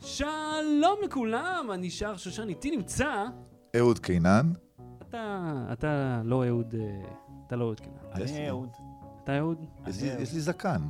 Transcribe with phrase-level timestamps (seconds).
[0.00, 3.24] שלום לכולם, אני שר שושן, איתי נמצא...
[3.76, 4.52] אהוד קינן.
[5.08, 7.02] אתה, אתה לא אהוד, אה,
[7.46, 7.96] אתה לא אהוד קינן.
[8.12, 8.68] אני אהוד.
[9.24, 9.66] אתה אהוד?
[9.86, 10.82] יש לי- יש לי זקן.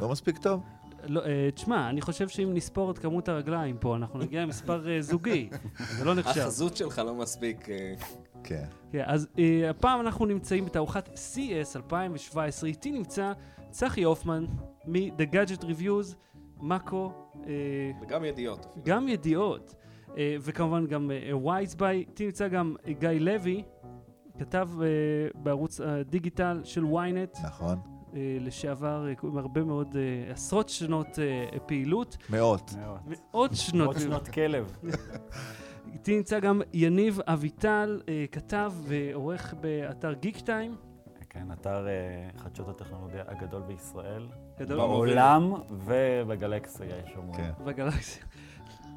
[0.00, 0.62] לא מספיק טוב?
[1.04, 5.02] לא, אה, תשמע, אני חושב שאם נספור את כמות הרגליים פה, אנחנו נגיע למספר אה,
[5.02, 5.48] זוגי.
[5.98, 6.40] זה לא נחשב.
[6.40, 7.68] החזות שלך לא מספיק...
[8.44, 8.64] כן.
[8.92, 9.28] כן, אז
[9.70, 12.68] הפעם אנחנו נמצאים בתערוכת CES 2017.
[12.70, 13.32] איתי נמצא
[13.70, 14.44] צחי הופמן
[14.86, 16.14] מ-The Gadget Reviews,
[16.60, 17.12] מאקו,
[17.46, 17.52] אה,
[18.02, 18.84] וגם ידיעות אפילו.
[18.84, 19.74] גם ידיעות,
[20.16, 21.10] אה, וכמובן גם
[21.44, 21.98] וייזביי.
[21.98, 23.62] איתי נמצא גם גיא לוי,
[24.38, 24.86] כתב אה,
[25.34, 27.78] בערוץ הדיגיטל של ynet, נכון.
[28.40, 29.96] לשעבר, עם הרבה מאוד,
[30.30, 31.18] עשרות שנות
[31.66, 32.74] פעילות, מאות.
[32.80, 33.00] מאוד.
[33.06, 33.86] מאות שנות.
[33.86, 34.76] עוד שנות כלב.
[35.92, 38.00] איתי נמצא גם יניב אביטל,
[38.32, 40.76] כתב ועורך באתר גיק טיים.
[41.38, 44.26] כן, אתר אה, חדשות הטכנולוגיה הגדול בישראל.
[44.58, 44.76] גדול.
[44.76, 47.34] בעולם ובגלקסיה, יש אומרים.
[47.34, 47.64] כן.
[47.64, 48.24] בגלקסיה.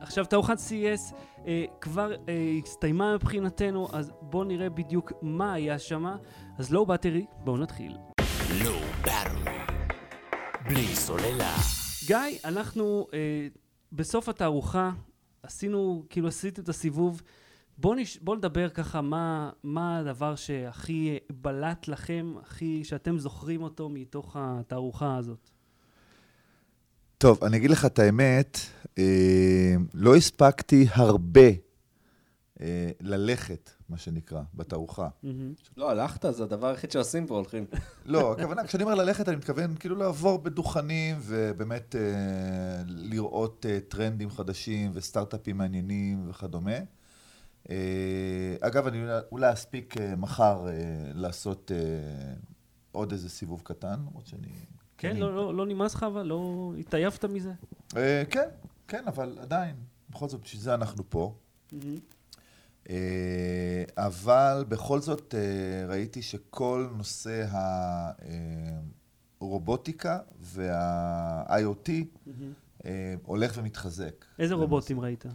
[0.01, 1.15] עכשיו, תערוכת CES
[1.47, 2.17] אה, כבר אה,
[2.63, 6.05] הסתיימה מבחינתנו, אז בואו נראה בדיוק מה היה שם.
[6.57, 7.97] אז לואו באטרי, בואו נתחיל.
[8.63, 9.53] לואו באטרי.
[10.67, 11.55] בלי סוללה.
[12.07, 13.47] גיא, אנחנו אה,
[13.91, 14.91] בסוף התערוכה
[15.43, 17.21] עשינו, כאילו עשיתי את הסיבוב.
[17.81, 18.17] בואו נש...
[18.17, 25.17] בוא נדבר ככה מה, מה הדבר שהכי בלט לכם, הכי, שאתם זוכרים אותו מתוך התערוכה
[25.17, 25.49] הזאת.
[27.17, 28.57] טוב, אני אגיד לך את האמת,
[28.97, 31.49] אה, לא הספקתי הרבה
[32.61, 35.07] אה, ללכת, מה שנקרא, בתערוכה.
[35.77, 36.25] לא, הלכת?
[36.33, 37.65] זה הדבר היחיד שעושים פה, הולכים.
[38.05, 44.29] לא, הכוונה, כשאני אומר ללכת, אני מתכוון כאילו לעבור בדוכנים ובאמת אה, לראות אה, טרנדים
[44.29, 46.77] חדשים וסטארט-אפים מעניינים וכדומה.
[47.69, 47.75] אה,
[48.61, 48.97] אגב, אני
[49.31, 50.73] אולי- אספיק אה, מחר אה,
[51.13, 51.71] לעשות
[52.91, 54.47] עוד איזה סיבוב קטן, למרות שאני...
[54.97, 57.51] כן, אני- לא, לא, לא נמאס לך, אבל לא התעייפת מזה?
[57.97, 58.49] אה, כן,
[58.87, 59.75] כן, אבל עדיין,
[60.09, 61.35] בכל זאת, בשביל זה אנחנו פה.
[62.89, 62.95] אה,
[63.97, 67.45] אבל בכל זאת אה, ראיתי שכל נושא
[69.41, 71.89] הרובוטיקה וה-IoT.
[72.85, 74.25] אה, הולך ומתחזק.
[74.39, 75.25] איזה רובוטים ראית?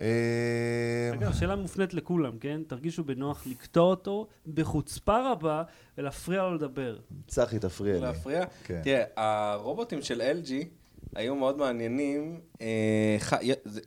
[0.00, 2.60] אה, אגב, השאלה מופנית לכולם, כן?
[2.66, 5.62] תרגישו בנוח לקטוע אותו בחוצפה רבה
[5.98, 6.98] ולהפריע לו לדבר.
[7.26, 8.00] צחי, תפריע לי.
[8.00, 8.44] להפריע?
[8.64, 8.80] כן.
[8.84, 10.52] תראה, הרובוטים של LG
[11.14, 12.40] היו מאוד מעניינים.
[12.60, 13.16] אה,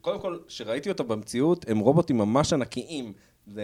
[0.02, 3.14] קודם כל, כשראיתי אותו במציאות, הם רובוטים ממש ענקיים.
[3.48, 3.64] זה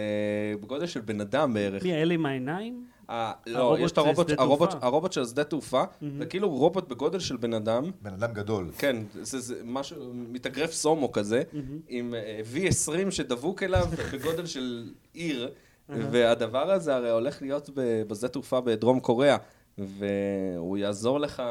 [0.60, 1.82] בגודל של בן אדם בערך.
[1.82, 2.86] מי, האלה עם העיניים?
[3.10, 4.70] אה, לא, יש את זה הרובוט, הרובוט.
[4.80, 5.84] הרובוט של שדה תעופה,
[6.18, 8.70] זה כאילו רובוט בגודל של בן אדם, בן אדם גדול.
[8.78, 11.42] כן, זה, זה משהו, מתאגרף סומו כזה,
[11.88, 15.50] עם אה, V20 שדבוק אליו בגודל של עיר,
[15.88, 17.70] והדבר הזה הרי הולך להיות
[18.08, 19.36] בשדה תעופה בדרום קוריאה,
[19.78, 21.42] והוא יעזור לך,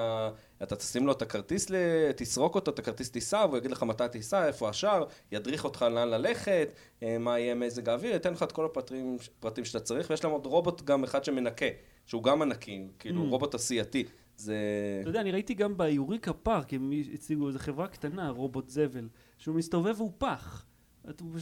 [0.63, 1.67] אתה תשים לו את הכרטיס,
[2.15, 6.07] תסרוק אותו, את הכרטיס טיסה, והוא יגיד לך מתי תיסע, איפה השער, ידריך אותך לאן
[6.07, 6.69] ללכת,
[7.03, 10.33] אה, מה יהיה מזג האוויר, ייתן לך את כל הפרטים פרטים שאתה צריך, ויש להם
[10.33, 11.65] עוד רובוט גם אחד שמנקה,
[12.05, 14.03] שהוא גם ענקי, כאילו רובוט עשייתי.
[14.37, 14.55] זה...
[15.01, 19.07] אתה יודע, אני ראיתי גם ביוריקה פארק, הם הציגו איזו חברה קטנה, רובוט זבל,
[19.37, 20.65] שהוא מסתובב והוא פח.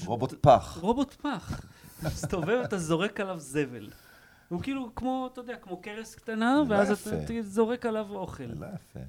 [0.05, 0.77] רובוט פח.
[0.81, 1.61] רובוט פח.
[2.05, 3.89] מסתובב, אתה זורק עליו זבל.
[4.49, 7.07] הוא כאילו כמו, אתה יודע, כמו קרס קטנה, ואז.
[7.07, 8.43] אתה זורק עליו אוכל.
[8.43, 8.99] לא יפה.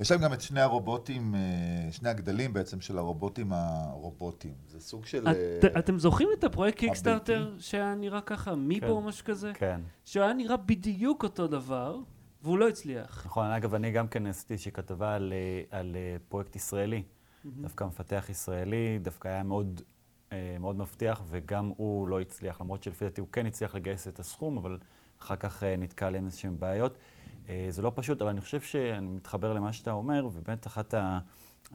[0.00, 1.40] יש להם גם את שני הרובוטים, אה,
[1.92, 4.54] שני הגדלים בעצם של הרובוטים הרובוטים.
[4.66, 5.28] זה סוג של...
[5.28, 8.92] את- אה, אתם זוכרים את הפרויקט קיקסטארטר שהיה נראה ככה, מיבו כן.
[8.92, 9.52] או משהו כזה?
[9.54, 9.80] כן.
[10.04, 11.98] שהיה נראה בדיוק אותו דבר,
[12.42, 13.22] והוא לא הצליח.
[13.26, 15.32] נכון, אגב, אני גם כן עשיתי איזושהי כתבה על,
[15.72, 15.96] אה, על
[16.28, 17.02] פרויקט ישראלי.
[17.44, 19.80] דווקא מפתח ישראלי, דווקא היה מאוד,
[20.60, 24.58] מאוד מבטיח, וגם הוא לא הצליח, למרות שלפי דעתי הוא כן הצליח לגייס את הסכום,
[24.58, 24.78] אבל
[25.20, 26.98] אחר כך אה, נתקע עליהם איזשהם בעיות.
[27.48, 30.94] אה, זה לא פשוט, אבל אני חושב שאני מתחבר למה שאתה אומר, ובאמת אחת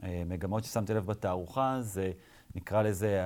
[0.02, 2.12] המגמות ששמתי לב בתערוכה זה,
[2.54, 3.20] נקרא לזה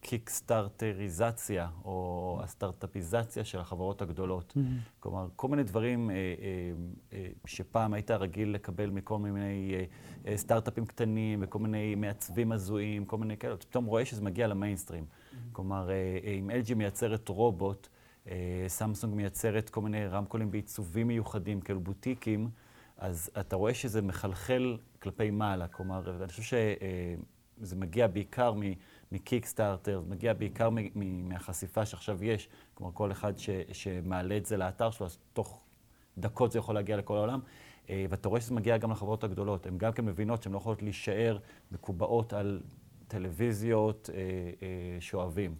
[0.00, 4.54] הקיקסטארטריזציה, או הסטארט-אפיזציה של החברות הגדולות.
[5.00, 6.20] כלומר, כל מיני דברים אה, אה,
[7.12, 9.84] אה, שפעם היית רגיל לקבל מכל מיני אה,
[10.26, 14.46] אה, סטארט-אפים קטנים וכל מיני מעצבים הזויים, כל מיני כאלה, אתה פתאום רואה שזה מגיע
[14.46, 15.04] למיינסטרים.
[15.52, 15.94] כלומר, אה,
[16.24, 17.88] אה, אם LG מייצרת רובוט,
[18.28, 22.50] אה, סמסונג מייצרת כל מיני רמקולים בעיצובים מיוחדים, כאלו בוטיקים,
[22.98, 25.68] אז אתה רואה שזה מחלחל כלפי מעלה.
[25.68, 28.62] כלומר, אני חושב שזה מגיע בעיקר מ...
[29.12, 34.90] מקיקסטארטר, זה מגיע בעיקר מהחשיפה שעכשיו יש, כלומר כל אחד ש, שמעלה את זה לאתר
[34.90, 35.60] שלו, אז תוך
[36.18, 37.40] דקות זה יכול להגיע לכל העולם.
[37.90, 40.82] אה, ואתה רואה שזה מגיע גם לחברות הגדולות, הן גם כן מבינות שהן לא יכולות
[40.82, 41.38] להישאר
[41.72, 42.60] מקובעות על
[43.08, 44.20] טלוויזיות אה,
[44.62, 45.54] אה, שאוהבים.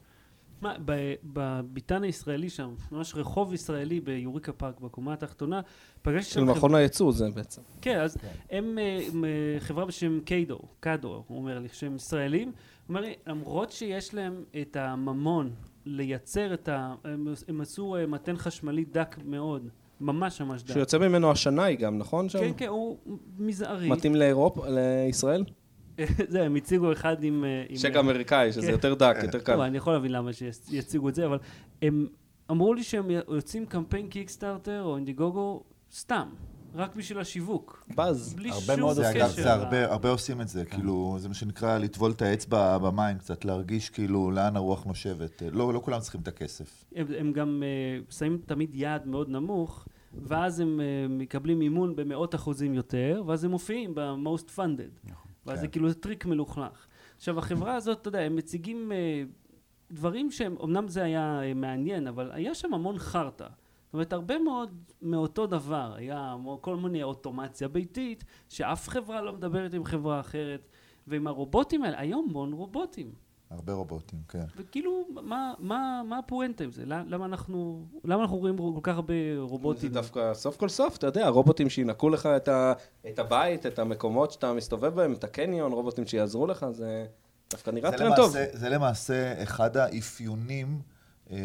[0.61, 0.77] מה,
[1.25, 5.61] בביתן הישראלי שם, ממש רחוב ישראלי ביוריקה פארק, בקומה התחתונה,
[6.03, 6.47] פגשתי של שם...
[6.47, 7.63] מכון הייצוא זה בעצם.
[7.81, 8.17] כן, אז
[8.51, 9.25] הם אה, הם,
[9.59, 12.53] חברה בשם קיידו, קאדו, הוא אומר לי, שהם ישראלים.
[12.91, 15.51] אומר לי, למרות שיש להם את הממון
[15.85, 16.95] לייצר את ה...
[17.05, 19.69] הם, הם עשו אה, מתן חשמלי דק מאוד,
[20.01, 20.73] ממש ממש דק.
[20.73, 22.29] שיוצא ממנו השנאי גם, נכון?
[22.29, 22.39] שם?
[22.39, 22.99] כן, כן, הוא
[23.39, 23.89] מזערי.
[23.89, 25.45] מתאים לאירופה, לישראל?
[26.33, 27.45] זה, הם הציגו אחד עם...
[27.45, 28.73] אה, עם צ'ק אמריקאי, שזה כן.
[28.73, 29.61] יותר דק, יותר קל.
[29.61, 31.39] אני יכול להבין למה שיציגו את זה, אבל
[31.83, 32.07] הם
[32.51, 36.29] אמרו לי שהם יוצאים קמפיין קיקסטארטר או אינדיגוגו סתם,
[36.75, 37.85] רק בשביל השיווק.
[37.97, 38.35] בז.
[38.35, 39.25] בלי הרבה שום מאוד זה קשר.
[39.25, 43.19] אגב, זה הרבה, הרבה עושים את זה, כאילו, זה מה שנקרא לטבול את האצבע במים
[43.19, 45.43] קצת, להרגיש כאילו לאן הרוח נושבת.
[45.53, 46.85] לא, לא כולם צריכים את הכסף.
[46.95, 47.63] הם, הם גם
[48.09, 53.45] אה, שמים תמיד יעד מאוד נמוך, ואז הם אה, מקבלים מימון במאות אחוזים יותר, ואז
[53.45, 55.11] הם מופיעים ב-most funded.
[55.47, 55.61] ואז כן.
[55.61, 56.87] זה כאילו טריק מלוכלך.
[57.17, 62.07] עכשיו, החברה הזאת, אתה יודע, הם מציגים uh, דברים שהם, אמנם זה היה uh, מעניין,
[62.07, 63.47] אבל היה שם המון חרטא.
[63.91, 64.71] זאת אומרת, הרבה מאוד
[65.03, 65.95] מאותו דבר.
[65.97, 70.69] היה כל מיני אוטומציה ביתית, שאף חברה לא מדברת עם חברה אחרת.
[71.07, 73.13] ועם הרובוטים האלה, היום המון רובוטים.
[73.51, 74.45] הרבה רובוטים, כן.
[74.57, 76.83] וכאילו, מה, מה, מה הפואנטה עם זה?
[76.87, 79.93] למה, למה אנחנו, למה אנחנו רואים כל כך הרבה זה רובוטים?
[79.93, 82.73] דווקא סוף כל סוף, אתה יודע, רובוטים שינקו לך את, ה,
[83.09, 87.07] את הבית, את המקומות שאתה מסתובב בהם, את הקניון, רובוטים שיעזרו לך, זה
[87.51, 88.35] דווקא נראה זה טרנד טוב.
[88.53, 90.81] זה למעשה אחד האפיונים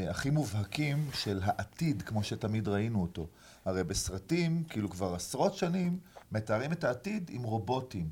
[0.10, 3.28] הכי מובהקים של העתיד, כמו שתמיד ראינו אותו.
[3.66, 6.00] הרי בסרטים, כאילו כבר עשרות שנים,
[6.32, 8.10] מתארים את העתיד עם רובוטים.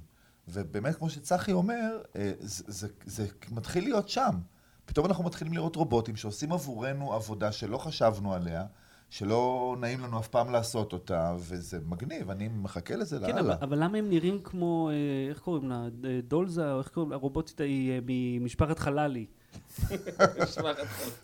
[0.48, 4.40] ובאמת, כמו שצחי אומר, אה, זה, זה, זה מתחיל להיות שם.
[4.86, 8.66] פתאום אנחנו מתחילים לראות רובוטים שעושים עבורנו עבודה שלא חשבנו עליה,
[9.10, 13.56] שלא נעים לנו אף פעם לעשות אותה, וזה מגניב, אני מחכה לזה כן, אבל, לאללה.
[13.62, 15.88] אבל למה הם נראים כמו, אה, איך קוראים לה?
[16.06, 17.16] אה, דולזה, או איך קוראים לה?
[17.16, 19.26] הרובוטית ההיא אה, ממשפחת חללי.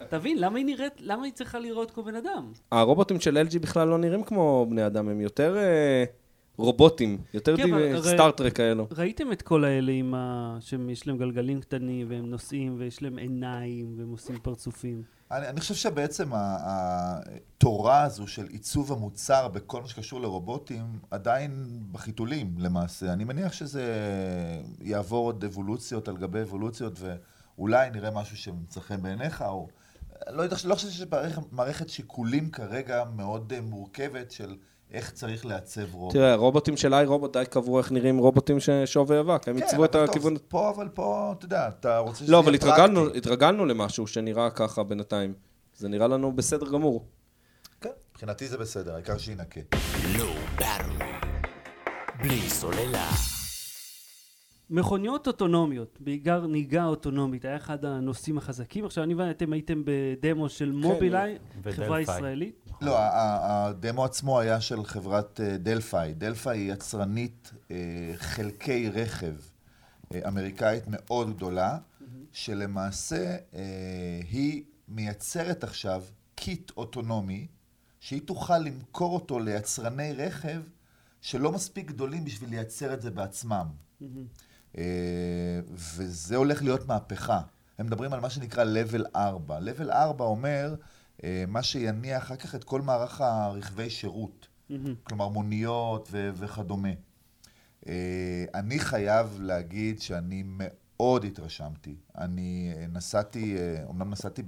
[0.09, 2.51] תבין, למה היא נראית, למה היא צריכה לראות כמו בן אדם?
[2.71, 6.03] הרובוטים של LG בכלל לא נראים כמו בני אדם, הם יותר אה,
[6.57, 8.87] רובוטים, יותר כן, די- סטארט-טרק כאלו.
[8.97, 10.57] ראיתם את כל האלה עם ה...
[10.59, 15.01] שיש להם גלגלים קטנים, והם נוסעים, ויש להם עיניים, והם עושים פרצופים.
[15.31, 21.51] אני, אני חושב שבעצם התורה הזו של עיצוב המוצר בכל מה שקשור לרובוטים עדיין
[21.91, 23.13] בחיתולים למעשה.
[23.13, 23.83] אני מניח שזה
[24.81, 26.93] יעבור עוד אבולוציות על גבי אבולוציות
[27.59, 29.67] ואולי נראה משהו שמצא חן בעיניך או...
[30.29, 31.06] לא לא חושב שיש
[31.51, 34.56] מערכת- שיקולים כרגע מאוד אה, מורכבת של
[34.91, 36.13] איך צריך לעצב רובוט.
[36.13, 39.63] תראה, הרובוטים של איי רובוט די קבעו איך נראים רובוטים ש- שווי אבק, הם כן,
[39.65, 40.35] עיצבו את אבל טוב, הכיוון...
[40.47, 43.17] פה, אבל פה, אתה יודע, אתה רוצה שזה לא, יהיה אבל התרגלנו, פרקטי.
[43.17, 45.33] התרגלנו למשהו שנראה ככה בינתיים.
[45.77, 47.06] זה נראה לנו בסדר גמור.
[47.81, 49.59] כן, מבחינתי זה בסדר, העיקר שינקה.
[50.57, 51.03] Battery.
[52.19, 53.09] בלי סוללה.
[54.69, 58.86] מכוניות אוטונומיות, בעיקר נהיגה אוטונומית, היה אחד הנושאים החזקים.
[58.86, 61.38] עכשיו, אני ואתם הייתם בדמו של מובילאיי,
[61.71, 62.01] חברה.
[62.01, 62.66] ישראלית.
[62.81, 66.13] לא, הדמו עצמו היה של חברת אה, דלפאי.
[66.13, 67.77] דלפאי היא יצרנית אה,
[68.16, 69.36] חלקי רכב
[70.13, 71.77] אה, אמריקאית מאוד גדולה,
[72.31, 73.36] שלמעשה
[74.30, 76.04] היא מייצרת עכשיו
[76.36, 77.48] קיט אוטונומי,
[78.00, 80.62] שהיא תוכל למכור אותו ליצרני רכב
[81.21, 83.68] שלא מספיק גדולים בשביל לייצר את זה בעצמם.
[84.01, 84.07] אה,
[85.74, 87.42] וזה הולך להיות מהפכה.
[87.77, 89.60] הם מדברים על מה שנקרא level 4.
[89.60, 90.75] level 4 אומר
[91.24, 94.48] אה, מה שיניע אחר כך את כל מערך הרכבי שירות.
[95.04, 96.89] כלומר מוניות ו- וכדומה.
[97.88, 101.95] אה, אני חייב להגיד שאני מאוד התרשמתי.
[102.18, 104.42] אני אה, נסעתי, אה, אומנם נסעתי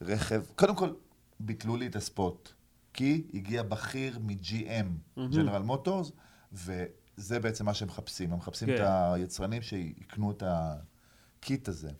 [0.00, 0.92] ברכב, קודם כל
[1.40, 2.52] ביטלו לי את הספוט,
[2.92, 6.12] כי הגיע בכיר מ-GM, ג'נרל מוטורס,
[7.18, 8.32] וזה בעצם מה שהם מחפשים.
[8.32, 8.74] הם מחפשים כן.
[8.74, 8.80] את
[9.14, 11.90] היצרנים שיקנו את הקיט הזה.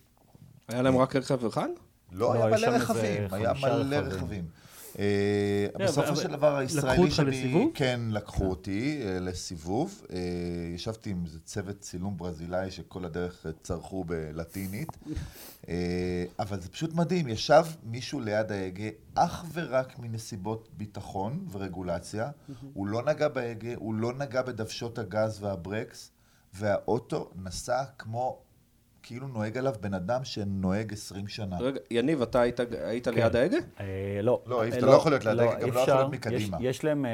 [0.67, 1.67] היה להם רק רכב אחד?
[2.11, 4.45] לא, לא, היה שם מלא רכבים, היה מלא רכבים.
[4.99, 7.71] אה, כן, בסופו של דבר לקחו הישראלי אותך שלי, לסיבוב?
[7.73, 10.01] כן, לקחו אותי אה, לסיבוב.
[10.13, 10.19] אה,
[10.75, 14.97] ישבתי עם איזה צוות צילום ברזילאי שכל הדרך אה, צרחו בלטינית.
[15.69, 22.29] אה, אבל זה פשוט מדהים, ישב מישהו ליד ההגה אך ורק מנסיבות ביטחון ורגולציה.
[22.73, 26.11] הוא לא נגע בהגה, הוא לא נגע בדוושות הגז והברקס,
[26.53, 28.48] והאוטו נסע כמו...
[29.09, 31.57] כאילו נוהג עליו בן אדם שנוהג 20 שנה.
[31.59, 33.57] רגע, יניב, אתה היית- היית ליד ההגה?
[33.79, 34.41] אה, לא.
[34.45, 35.95] לא, אה, אתה לא יכול להיות ליד ההגה, גם לא אי יכול אפשר.
[35.95, 36.57] להיות מקדימה.
[36.59, 37.11] יש, יש להם, אה,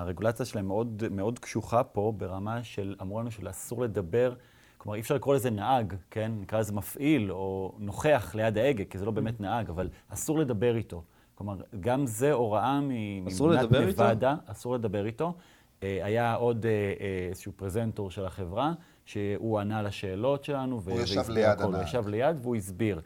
[0.00, 4.34] הרגולציה שלהם מאוד, מאוד קשוחה פה, ברמה של, אמרו לנו שאסור לדבר,
[4.78, 6.32] כלומר, אי אפשר לקרוא לזה נהג, כן?
[6.40, 10.76] נקרא לזה מפעיל או נוכח ליד ההגה, כי זה לא באמת נהג, אבל אסור לדבר
[10.76, 11.02] איתו.
[11.34, 14.04] כלומר, גם זה הוראה מ- אסור ממדינת לדבר איתו?
[14.04, 15.34] נבדה, אסור לדבר איתו.
[15.82, 18.72] אה, היה עוד אה, אה, איזשהו פרזנטור של החברה,
[19.08, 20.80] שהוא ענה לשאלות שלנו.
[20.86, 21.62] הוא ישב ליד הכל.
[21.62, 21.88] הוא הנהג.
[21.88, 23.00] ישב ליד והוא הסביר.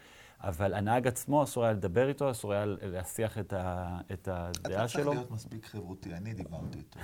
[0.44, 4.87] אבל הנהג עצמו, אסור היה לדבר איתו, אסור היה להסיח את, ה, את הדעה אתה
[4.87, 5.12] צריך שלו.
[5.12, 6.99] להיות מספיק חברותי, אני דיברתי איתו.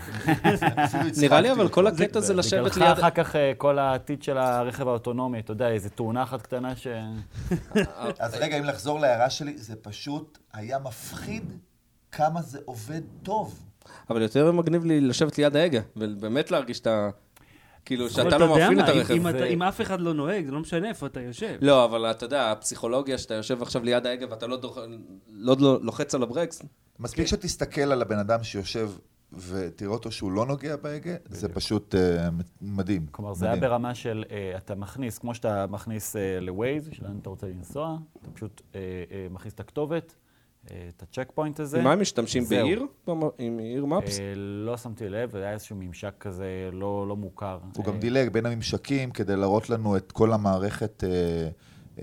[1.23, 2.99] נראה לי אבל כל הקטע זה לשבת בגללך ליד...
[2.99, 6.87] אחר כך אה, כל העתיד של הרכב האוטונומי, אתה יודע, איזו תאונה אחת קטנה ש...
[8.19, 11.53] אז רגע, אם לחזור להערה שלי, זה פשוט היה מפחיד
[12.13, 13.65] כמה זה עובד טוב.
[14.11, 17.11] אבל יותר מגניב לי לשבת ליד ההגה, ובאמת להרגיש את ה...
[17.89, 19.15] כאילו, שאתה אתה לא מפעיל את אם- הרכב.
[19.15, 21.59] אם אתה- ו- אם אף אחד לא נוהג, זה לא משנה איפה אתה יושב.
[21.61, 24.79] לא, אבל אתה יודע, הפסיכולוגיה שאתה יושב עכשיו ליד ההגה ואתה לא דוח-
[25.31, 26.63] לא לא לוחץ על הברקס,
[26.99, 28.91] מספיק שתסתכל על הבן אדם שיושב
[29.33, 32.29] ותראה אותו שהוא לא נוגע בהגה, זה פשוט אה,
[32.63, 33.07] מדהים.
[33.11, 33.61] כלומר, זה היה.
[33.61, 38.31] ברמה של, אה, אתה מכניס, כמו שאתה מכניס אה, לווייז, שלאן אתה רוצה לנסוע, אתה
[38.31, 38.81] פשוט אה,
[39.11, 40.15] אה, מכניס את הכתובת,
[40.89, 41.83] את הצ'ק פוינט הזה.
[41.83, 42.67] מה הם משתמשים זהו.
[42.67, 42.87] בעיר?
[43.39, 44.19] עם עיר מפס?
[44.21, 47.59] אה, לא שמתי לב, היה איזשהו ממשק כזה לא, לא מוכר.
[47.77, 51.49] הוא אה, גם דילג בין הממשקים כדי להראות לנו את כל המערכת אה,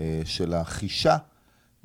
[0.00, 1.16] אה, של החישה,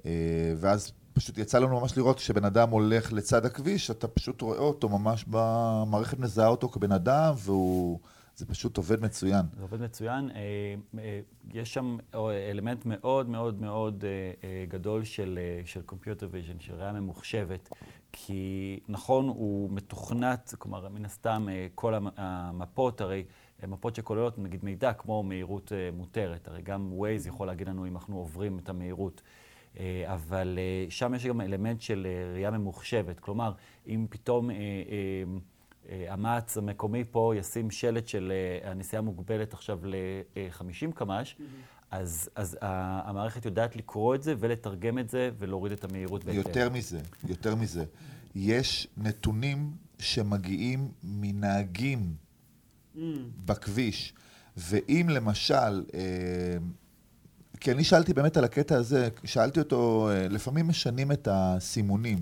[0.05, 0.11] אה,
[0.57, 4.89] ואז פשוט יצא לנו ממש לראות כשבן אדם הולך לצד הכביש, אתה פשוט רואה אותו
[4.89, 7.99] ממש במערכת מזהה אותו כבן אדם, והוא...
[8.41, 9.45] זה פשוט עובד מצוין.
[9.55, 10.29] זה עובד מצוין.
[10.29, 11.19] אה, אה,
[11.53, 14.03] יש שם אה, אלמנט מאוד מאוד מאוד
[14.67, 17.69] גדול של, של Computer Vision, של ראייה ממוחשבת,
[18.11, 23.23] כי נכון, הוא מתוכנת, כלומר, מן הסתם, כל המ- המפות, הרי
[23.67, 26.47] מפות שכוללות נגיד מידע כמו מהירות מותרת.
[26.47, 29.21] הרי גם Waze יכול להגיד לנו אם אנחנו עוברים את המהירות.
[30.05, 33.19] אבל שם יש גם אלמנט של ראייה ממוחשבת.
[33.19, 33.53] כלומר,
[33.87, 34.49] אם פתאום
[35.89, 38.31] המע"צ המקומי פה ישים שלט של
[38.63, 41.35] אה, הנסיעה מוגבלת עכשיו ל-50 קמ"ש,
[41.91, 46.37] אז, אז ה- המערכת יודעת לקרוא את זה ולתרגם את זה ולהוריד את המהירות בהתאם.
[46.39, 47.85] יותר מזה, יותר מזה.
[48.35, 52.13] יש נתונים שמגיעים מנהגים
[53.45, 54.13] בכביש,
[54.57, 55.99] ואם למשל, אה,
[57.59, 62.17] כי אני שאלתי באמת על הקטע הזה, שאלתי אותו, אה, לפעמים משנים את הסימונים,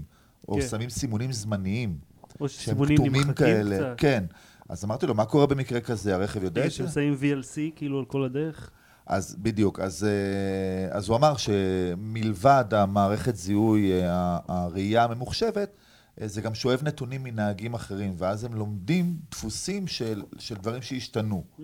[0.47, 0.61] או כן.
[0.67, 1.97] שמים סימונים זמניים,
[2.39, 3.75] או שסימונים כתומים נמחקים כאלה.
[3.75, 3.93] קצת.
[3.97, 4.23] כן.
[4.69, 6.15] אז אמרתי לו, מה קורה במקרה כזה?
[6.15, 6.87] הרכב יודע את זה?
[6.87, 8.69] ששמים VLC כאילו על כל הדרך.
[9.07, 15.75] אז בדיוק, אז, אה, אז הוא אמר שמלבד המערכת זיהוי, אה, ה- הראייה הממוחשבת,
[16.21, 21.43] אה, זה גם שואב נתונים מנהגים אחרים, ואז הם לומדים דפוסים של, של דברים שהשתנו.
[21.59, 21.63] Mm.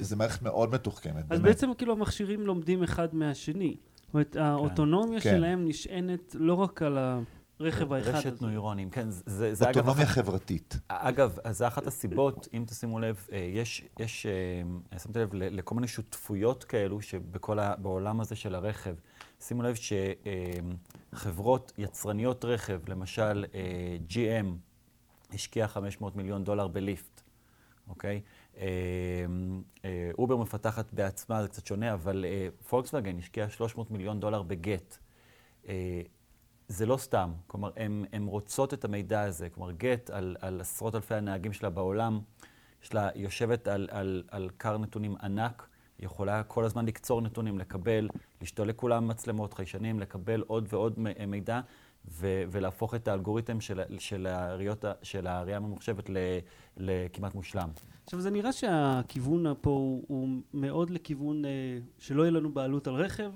[0.00, 1.42] זו מערכת מאוד מתוחכמת, אז באמת.
[1.42, 3.76] בעצם כאילו המכשירים לומדים אחד מהשני.
[4.06, 5.36] זאת אומרת, האוטונומיה כן.
[5.36, 6.98] שלהם נשענת לא רק על
[7.60, 8.46] הרכב האחד רשת הזה.
[8.46, 9.76] נוירונים, כן, זה, זה אגב...
[9.78, 10.76] אוטונומיה אחת- חברתית.
[10.88, 14.26] אגב, אז זה אחת הסיבות, אם תשימו לב, אה, יש, יש,
[14.92, 18.94] אה, שמתי לב ל- לכל מיני שותפויות כאלו שבכל ה, בעולם הזה של הרכב.
[19.40, 19.74] שימו לב
[21.12, 23.60] שחברות יצרניות רכב, למשל אה,
[24.10, 24.46] GM,
[25.34, 27.20] השקיעה 500 מיליון דולר בליפט,
[27.88, 28.20] אוקיי?
[28.58, 28.64] אה,
[29.84, 34.98] אה, אובר מפתחת בעצמה, זה קצת שונה, אבל אה, פולקסווגן השקיעה 300 מיליון דולר בגט.
[36.68, 37.70] זה לא סתם, כלומר,
[38.12, 39.48] הן רוצות את המידע הזה.
[39.50, 42.20] כלומר, גט על, על עשרות אלפי הנהגים שלה בעולם,
[42.82, 45.68] יש לה, יושבת על, על, על כר נתונים ענק,
[46.00, 48.08] יכולה כל הזמן לקצור נתונים, לקבל,
[48.42, 51.60] לשתול לכולם מצלמות, חיישנים, לקבל עוד ועוד מידע,
[52.10, 56.10] ו, ולהפוך את האלגוריתם של, של, הראיות, ה- של הראייה הממוחשבת
[56.76, 57.68] לכמעט מושלם.
[58.04, 61.50] עכשיו, זה נראה שהכיוון פה הוא, הוא מאוד לכיוון אה,
[61.98, 63.30] שלא יהיה לנו בעלות על רכב,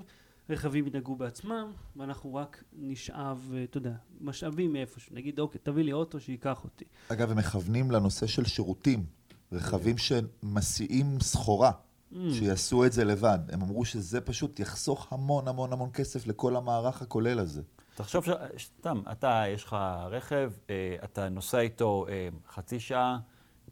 [0.51, 5.15] רכבים ינהגו בעצמם, ואנחנו רק נשאב, אה, אתה יודע, משאבים מאיפשהו.
[5.15, 6.85] נגיד, אוקיי, תביא לי אוטו שייקח אותי.
[7.07, 9.05] אגב, הם מכוונים לנושא של שירותים,
[9.51, 11.71] רכבים שמסיעים סחורה,
[12.11, 12.15] Mm.
[12.33, 13.39] שיעשו את זה לבד.
[13.51, 17.61] הם אמרו שזה פשוט יחסוך המון המון המון כסף לכל המערך הכולל הזה.
[17.95, 18.29] תחשוב, ש...
[18.59, 19.75] סתם, אתה, יש לך
[20.09, 23.19] רכב, אה, אתה נוסע איתו אה, חצי שעה,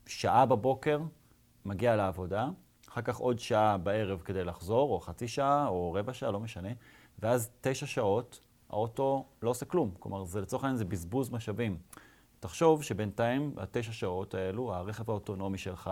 [0.05, 1.00] שעה בבוקר,
[1.65, 2.50] מגיע לעבודה,
[2.89, 6.69] אחר כך עוד שעה בערב כדי לחזור, או חצי שעה, או רבע שעה, לא משנה,
[7.19, 9.91] ואז תשע שעות, האוטו לא עושה כלום.
[10.00, 11.77] כלומר, זה לצורך העניין זה בזבוז משאבים.
[12.39, 15.91] תחשוב שבינתיים, התשע שעות האלו, הרכב האוטונומי שלך,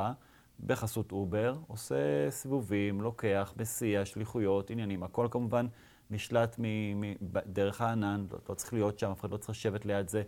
[0.66, 1.96] בחסות אובר, עושה
[2.30, 5.68] סיבובים, לוקח, מסיע, שליחויות, עניינים, הכל כמובן
[6.12, 7.14] נשלט מ- מ-
[7.46, 10.24] דרך הענן, לא, לא צריך להיות שם, אף אחד לא צריך לשבת ליד זה,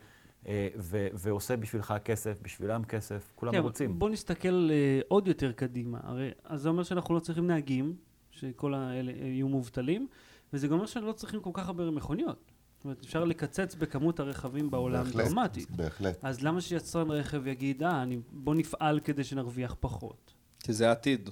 [0.78, 4.00] ו- ועושה בשבילך כסף, בשבילם כסף, כולם כן, מרוצים.
[4.00, 6.00] בואו נסתכל אה, עוד יותר קדימה.
[6.04, 7.96] הרי, אז זה אומר שאנחנו לא צריכים נהגים,
[8.32, 10.08] שכל האלה אה, יהיו מובטלים,
[10.54, 12.52] וזה גם אומר שלא צריכים כל כך הרבה מכוניות.
[12.78, 15.72] זאת אומרת, אפשר לקצץ בכמות הרכבים בעולם בהחלט, דרמטית.
[15.72, 16.18] בהחלט.
[16.22, 20.34] אז למה שיצרן רכב יגיד, אה, אני, בוא נפעל כדי שנרוויח פחות?
[20.60, 21.30] כי זה העתיד.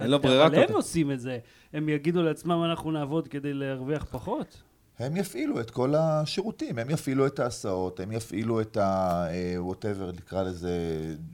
[0.00, 0.76] אין לו ברירה אבל הם כזאת.
[0.76, 1.38] עושים את זה.
[1.72, 4.62] הם יגידו לעצמם, אנחנו נעבוד כדי להרוויח פחות.
[5.00, 10.70] הם יפעילו את כל השירותים, הם יפעילו את ההסעות, הם יפעילו את ה-whatever, נקרא לזה,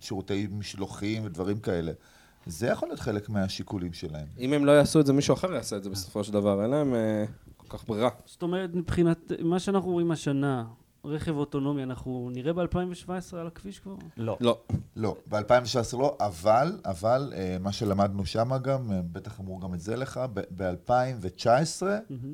[0.01, 1.93] שירותי משלוחים ודברים כאלה.
[2.47, 4.27] זה יכול להיות חלק מהשיקולים שלהם.
[4.39, 6.63] אם הם לא יעשו את זה, מישהו אחר יעשה את זה בסופו של דבר.
[6.63, 7.25] אין להם אה,
[7.57, 8.11] כל כך ברירה.
[8.27, 10.65] זאת אומרת, מבחינת מה שאנחנו רואים השנה,
[11.07, 13.95] רכב אוטונומי, אנחנו נראה ב-2017 על הכביש כבר?
[14.17, 14.37] לא.
[14.41, 14.59] לא.
[14.97, 19.81] לא, ב-2017 לא, אבל, אבל, אה, מה שלמדנו שם גם, אה, בטח אמרו גם את
[19.81, 21.83] זה לך, ב-2019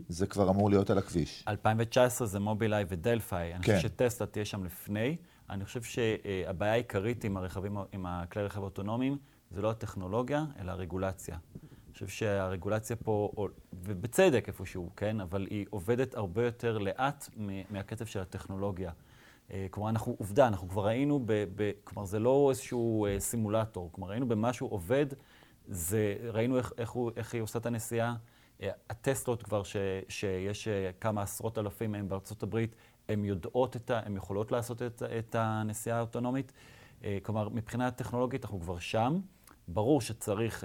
[0.08, 1.44] זה כבר אמור להיות על הכביש.
[1.48, 3.54] 2019 זה מובילאיי ודלפאי.
[3.54, 3.76] אני כן.
[3.76, 5.16] חושב שטסלה תהיה שם לפני.
[5.50, 9.16] אני חושב שהבעיה העיקרית עם הרכבים, עם הכלי רכב האוטונומיים,
[9.50, 11.36] זה לא הטכנולוגיה, אלא הרגולציה.
[12.04, 13.32] חושב שהרגולציה פה,
[13.72, 15.20] ובצדק איפשהו, כן?
[15.20, 17.28] אבל היא עובדת הרבה יותר לאט
[17.70, 18.90] מהקצב של הטכנולוגיה.
[19.50, 23.90] אה, כלומר, אנחנו, עובדה, אנחנו כבר ראינו, ב, ב, כלומר, זה לא איזשהו אה, סימולטור,
[23.92, 25.06] כלומר, ראינו במשהו עובד,
[25.68, 28.16] זה, ראינו איך, איך, הוא, איך היא עושה את הנסיעה.
[28.62, 29.76] אה, הטסלות כבר, ש,
[30.08, 30.68] שיש
[31.00, 32.74] כמה עשרות אלפים מהם בארצות הברית,
[33.08, 34.00] הן יודעות את ה...
[34.04, 36.52] הן יכולות לעשות את, את הנסיעה האוטונומית.
[37.22, 39.20] כלומר, מבחינה טכנולוגית אנחנו כבר שם.
[39.68, 40.64] ברור שצריך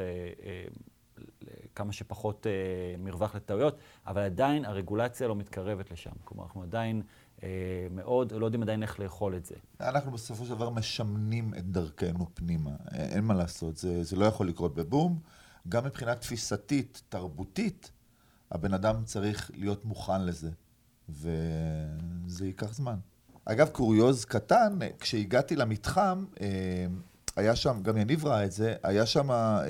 [1.77, 2.51] כמה שפחות אה,
[2.98, 6.12] מרווח לטעויות, אבל עדיין הרגולציה לא מתקרבת לשם.
[6.24, 7.01] כלומר, אנחנו עדיין
[7.43, 7.50] אה,
[7.91, 9.55] מאוד, לא יודעים עדיין איך לאכול את זה.
[9.81, 12.72] אנחנו בסופו של דבר משמנים את דרכנו פנימה.
[12.72, 15.19] אה, אין מה לעשות, זה, זה לא יכול לקרות בבום.
[15.69, 17.91] גם מבחינה תפיסתית, תרבותית,
[18.51, 20.50] הבן אדם צריך להיות מוכן לזה,
[21.10, 22.98] וזה ייקח זמן.
[23.46, 26.86] אגב, קוריוז קטן, כשהגעתי למתחם, אה,
[27.36, 29.63] היה שם, גם יניב ראה את זה, היה שם אה,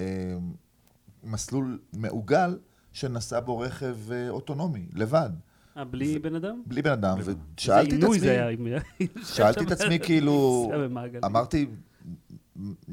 [1.28, 2.58] מסלול מעוגל
[2.94, 5.30] שנסע בו רכב אה, אוטונומי, לבד.
[5.78, 6.62] אה, בלי בן אדם?
[6.66, 8.50] בלי בן אדם, זה ושאלתי את עינוי עצמי, זה היה.
[8.50, 8.68] אם-
[9.24, 10.70] שאלתי את עצמי כאילו.
[11.26, 11.68] אמרתי,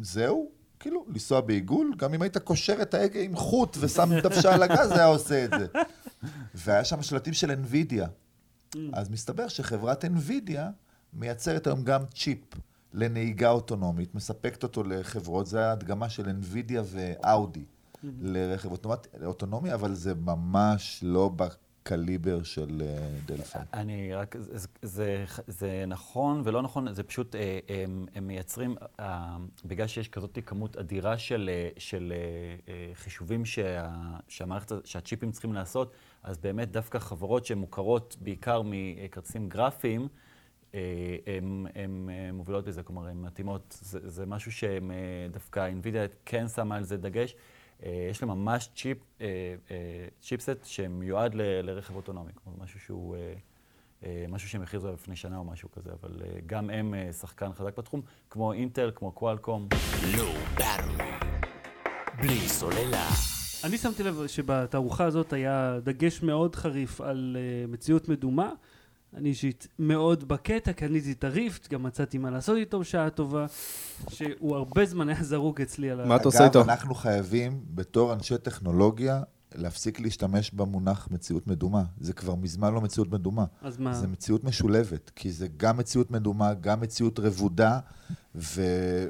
[0.02, 0.50] זהו?
[0.80, 1.94] כאילו, לנסוע בעיגול?
[1.96, 5.50] גם אם היית קושר את ההגה עם חוט ושם דוושה על הגז, היה עושה את
[5.58, 5.66] זה.
[6.54, 8.06] והיה שם שלטים של NVIDIA.
[8.92, 10.60] אז מסתבר שחברת NVIDIA
[11.12, 12.38] מייצרת היום גם צ'יפ
[12.92, 17.64] לנהיגה אוטונומית, מספקת אותו לחברות, זה הדגמה של NVIDIA ואאודי
[18.20, 18.68] לרכב
[19.24, 21.30] אוטונומי, אבל זה ממש לא
[21.84, 23.60] בקליבר של אה, דלפאי.
[23.74, 24.36] אני רק,
[24.82, 27.58] זה, נכון ולא נכון, זה פשוט, אה,
[28.14, 31.50] הם, מייצרים, אה, בגלל שיש כזאת כמות אדירה של,
[32.94, 33.90] חישובים שה,
[34.28, 35.92] שהמערכת, שהצ'יפים צריכים לעשות,
[36.22, 40.08] אז באמת דווקא חברות שהן מוכרות בעיקר מכרטיסים גרפיים,
[41.74, 44.90] הן מובילות בזה, כלומר, הן מתאימות, זה, זה משהו שהם
[45.30, 47.34] דווקא, NVIDIA כן שמה על זה דגש.
[47.82, 49.26] אה, יש להם ממש צ'יפ, אה,
[49.70, 49.76] אה,
[50.20, 53.34] צ'יפסט שמיועד ל- לרכב אוטונומי, כלומר משהו שהוא, אה,
[54.04, 57.12] אה, משהו שהם הכריזו עליו לפני שנה או משהו כזה, אבל אה, גם הם אה,
[57.12, 59.68] שחקן חזק בתחום, כמו אינטל, כמו קוואלקום.
[60.14, 61.02] Low Battery.
[62.22, 63.08] בלי סוללה.
[63.64, 67.36] אני שמתי לב שבתערוכה הזאת היה דגש מאוד חריף על
[67.68, 68.50] מציאות מדומה.
[69.16, 73.46] אני אישית מאוד בקטע, קניתי את הריפט, גם מצאתי מה לעשות איתו בשעה טובה,
[74.08, 76.04] שהוא הרבה זמן היה זרוק אצלי על ה...
[76.06, 76.60] מה אתה עושה איתו?
[76.60, 79.22] אגב, אנחנו חייבים, בתור אנשי טכנולוגיה,
[79.54, 81.82] להפסיק להשתמש במונח מציאות מדומה.
[82.00, 83.44] זה כבר מזמן לא מציאות מדומה.
[83.62, 83.94] אז מה?
[83.94, 87.78] זה מציאות משולבת, כי זה גם מציאות מדומה, גם מציאות רבודה,
[88.34, 88.62] ו...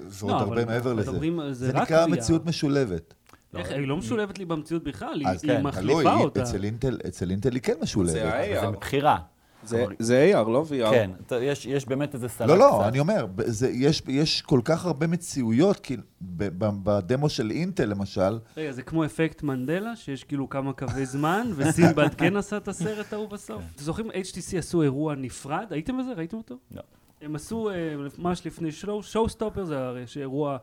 [0.09, 1.11] ועוד לא, הרבה אבל מעבר לזה.
[1.13, 2.09] מדברים זה זה רק נקרא VR.
[2.09, 3.15] מציאות משולבת.
[3.57, 6.43] איך, היא לא משולבת לי במציאות בכלל, היא, כן, מחליפה תלוי, אותה.
[6.43, 8.13] אצל אינטל, אצל אינטל היא כן משולבת.
[8.13, 8.69] זה ה- זה.
[8.71, 9.19] מבחירה.
[9.65, 10.91] זה- זה AR, לא VR.
[10.91, 11.11] כן,
[11.43, 12.89] יש, יש באמת איזה סלט לא, לא, קצת.
[12.89, 17.85] אני אומר, זה, יש, יש כל כך הרבה מציאויות, כי ב- ב- בדמו של אינטל
[17.85, 22.69] למשל, רגע, זה כמו אפקט מנדלה, שיש כאילו כמה קווי זמן, וסינבד כן עשה את
[22.69, 23.63] הסרט ההוא בסוף.
[23.63, 23.69] כן.
[23.75, 26.13] אתם זוכרים, HTC עשו אירוע נפרד, הייתם בזה?
[26.17, 26.55] ראיתם אותו?
[26.75, 26.83] לא.
[27.23, 27.75] הם עשו אה,
[28.19, 30.57] ממש לפני שואו, שואו סטופר, זה הרי אירוע,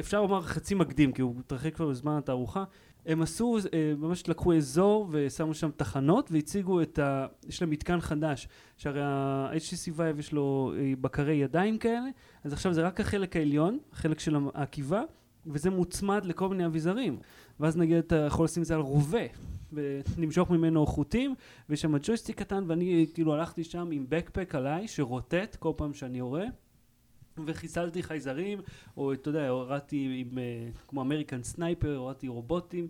[0.00, 2.64] אפשר לומר חצי מקדים, כי הוא מתרחק כבר בזמן התערוכה.
[3.06, 7.26] הם עשו, אה, ממש לקחו אזור ושמו שם תחנות והציגו את ה...
[7.48, 12.08] יש להם מתקן חדש, שהרי ה-HTC Vive יש לו אה, בקרי ידיים כאלה,
[12.44, 15.02] אז עכשיו זה רק החלק העליון, החלק של העקיבה,
[15.46, 17.18] וזה מוצמד לכל מיני אביזרים.
[17.60, 19.22] ואז נגיד אתה יכול לשים את זה על רובה,
[19.72, 21.34] ולמשוך ממנו חוטים,
[21.68, 26.18] ויש שם ג'ויסטיק קטן, ואני כאילו הלכתי שם עם backpack עליי, שרוטט כל פעם שאני
[26.18, 26.44] יורה.
[27.46, 28.58] וחיסלתי חייזרים,
[28.96, 32.88] או אתה יודע, הורדתי עם, אה, כמו American Sniper, הורדתי רובוטים,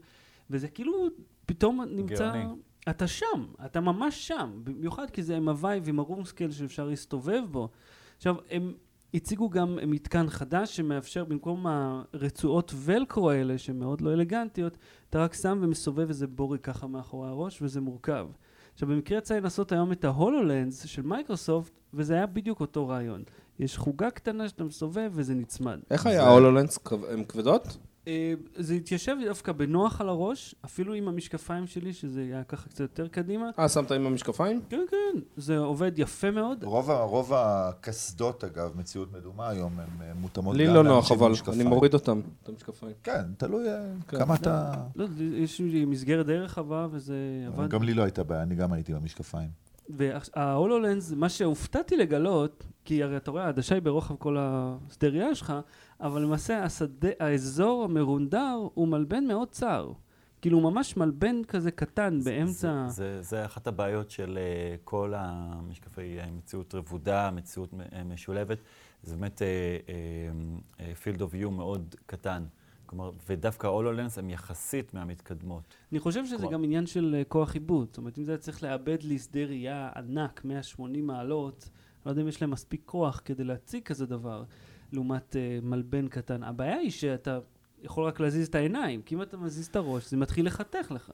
[0.50, 1.06] וזה כאילו
[1.46, 2.32] פתאום נמצא...
[2.32, 2.44] גאוני.
[2.88, 6.86] אתה שם, אתה ממש שם, במיוחד כי זה עם הווייב, עם ה room scale שאפשר
[6.86, 7.68] להסתובב בו.
[8.16, 8.74] עכשיו, הם
[9.14, 14.78] הציגו גם מתקן חדש שמאפשר במקום הרצועות ולקרו האלה, שהן מאוד לא אלגנטיות,
[15.10, 18.26] אתה רק שם ומסובב איזה בורג ככה מאחורי הראש, וזה מורכב.
[18.72, 23.22] עכשיו, במקרה יצא לי לעשות היום את ההולולנס של מייקרוסופט, וזה היה בדיוק אותו רעיון.
[23.60, 25.78] יש חוגה קטנה שאתה מסובב וזה נצמד.
[25.90, 26.78] איך היה ההולולנס?
[26.78, 27.76] כב- הן כבדות?
[28.08, 32.80] אה, זה התיישב דווקא בנוח על הראש, אפילו עם המשקפיים שלי, שזה היה ככה קצת
[32.80, 33.50] יותר קדימה.
[33.58, 34.60] אה, שמת עם המשקפיים?
[34.70, 36.64] כן, כן, זה עובד יפה מאוד.
[36.64, 41.32] רוב, הקסדות, אגב, מציאות מדומה היום, הן אה, מותאמות לי לא נוח, אבל.
[41.52, 42.92] אני מוריד אותם, את המשקפיים.
[43.02, 44.18] כן, תלוי אה, כן.
[44.18, 44.72] כמה אתה...
[44.96, 47.14] לא, זה- יש לי מסגרת די רחבה וזה
[47.46, 47.68] עבד.
[47.70, 49.48] גם לי לא הייתה בעיה, אני גם הייתי במשקפיים.
[49.96, 55.52] וההולולנס, מה שהופתעתי לגלות, כי הרי אתה רואה, העדשה היא ברוחב כל הסטריה שלך,
[56.00, 59.92] אבל למעשה השדה, האזור המרונדר הוא מלבן מאוד צר.
[60.42, 62.88] כאילו הוא ממש מלבן כזה קטן באמצע...
[62.88, 68.58] זה, זה, זה אחת הבעיות של אה, כל המשקפי אה, מציאות רבודה, מציאות אה, משולבת.
[69.02, 69.42] זה באמת
[70.78, 72.44] field of view מאוד קטן.
[72.90, 75.62] כלומר, ודווקא הולולנס הם יחסית מהמתקדמות.
[75.92, 77.86] אני חושב שזה כלומר- גם עניין של אה, כוח עיבוד.
[77.88, 81.70] זאת אומרת, אם זה היה צריך לאבד לי שדה ראייה ענק, 180 מעלות,
[82.06, 84.44] לא יודע אם יש להם מספיק כוח כדי להציג כזה דבר,
[84.92, 86.42] לעומת אה, מלבן קטן.
[86.42, 87.38] הבעיה היא שאתה
[87.82, 91.12] יכול רק להזיז את העיניים, כי אם אתה מזיז את הראש, זה מתחיל לחתך לך.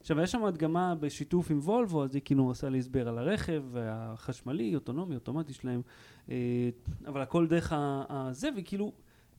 [0.00, 3.62] עכשיו, יש שם הדגמה בשיתוף עם וולבו, אז היא כאילו עושה לי הסבר על הרכב,
[3.76, 5.82] החשמלי, אוטונומי, אוטומטי שלהם,
[6.30, 6.34] אה,
[7.06, 7.72] אבל הכל דרך
[8.08, 8.92] הזה, וכאילו,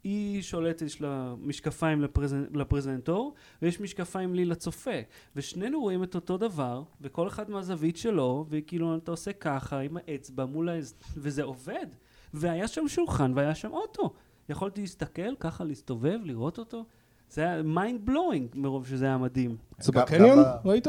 [0.04, 2.44] היא שולטת, יש לה משקפיים לפרזנ...
[2.54, 5.00] לפרזנטור, ויש משקפיים לי לצופה.
[5.36, 10.46] ושנינו רואים את אותו דבר, וכל אחד מהזווית שלו, וכאילו אתה עושה ככה עם האצבע
[10.46, 10.94] מול האז...
[11.18, 11.88] וזה עובד.
[12.34, 14.14] והיה שם שולחן והיה שם אוטו.
[14.50, 16.86] יכולתי להסתכל, ככה להסתובב, לראות אותו.
[17.30, 19.58] זה היה mind blowing מרוב שזה היה מדהים.
[19.80, 20.40] זה בקניון?
[20.66, 20.88] ראית?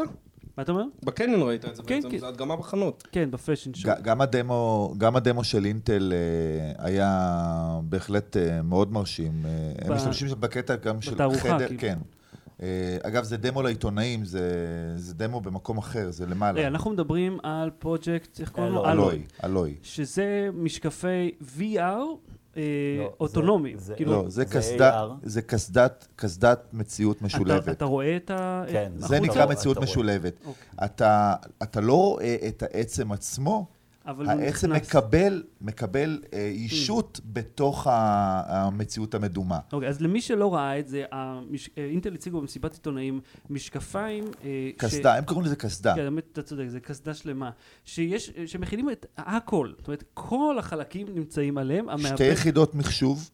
[0.57, 0.85] מה אתה אומר?
[1.05, 2.19] בקניון ראית את זה כן, בעצם, כן.
[2.19, 3.09] זה הדגמה בחנות.
[3.13, 3.71] כן, בפשן.
[3.85, 7.31] ג- גם הדמו, גם הדמו של אינטל אה, היה
[7.85, 9.33] בהחלט אה, מאוד מרשים.
[9.45, 9.51] אה,
[9.87, 11.81] הם משתמשים שם בקטע גם של בתערוכה, חדר, כאילו.
[11.81, 11.99] כן.
[12.63, 12.67] אה,
[13.03, 14.51] אגב, זה דמו לעיתונאים, זה,
[14.97, 16.59] זה דמו במקום אחר, זה למעלה.
[16.59, 18.87] רגע, אנחנו מדברים על פרויקט, איך קוראים לו?
[18.91, 19.75] אלוי, אלוי.
[19.83, 21.83] שזה משקפי VR
[22.61, 23.79] אה, לא, אוטונומיים.
[23.79, 24.25] זה- כאילו, לא,
[26.17, 27.69] קסדת, מציאות אתה- משולבת.
[27.69, 28.65] אתה רואה את ה...
[28.73, 29.21] כן, זה החוצה?
[29.21, 29.79] נקרא אתה מציאות.
[29.79, 30.33] משולבת.
[30.47, 30.85] אוקיי.
[30.85, 33.67] אתה, אתה לא רואה את העצם עצמו,
[34.07, 34.65] אבל הוא נכנס.
[34.65, 39.59] מקבל, מקבל אה, אישות בתוך ה- המציאות המדומה.
[39.73, 41.71] אוקיי, אז למי שלא ראה את זה, המש...
[41.79, 44.25] אה, אינטל הציגו במסיבת עיתונאים משקפיים...
[44.45, 45.95] אה, ש- קסדה, הם קוראים לזה קסדה.
[45.95, 47.51] כן, באמת, אתה צודק, זה קסדה שלמה.
[47.85, 49.73] שיש, שמכילים את הכל.
[49.79, 53.31] זאת אומרת, כל החלקים נמצאים עליהם, שתי המעבד יחידות מחשוב,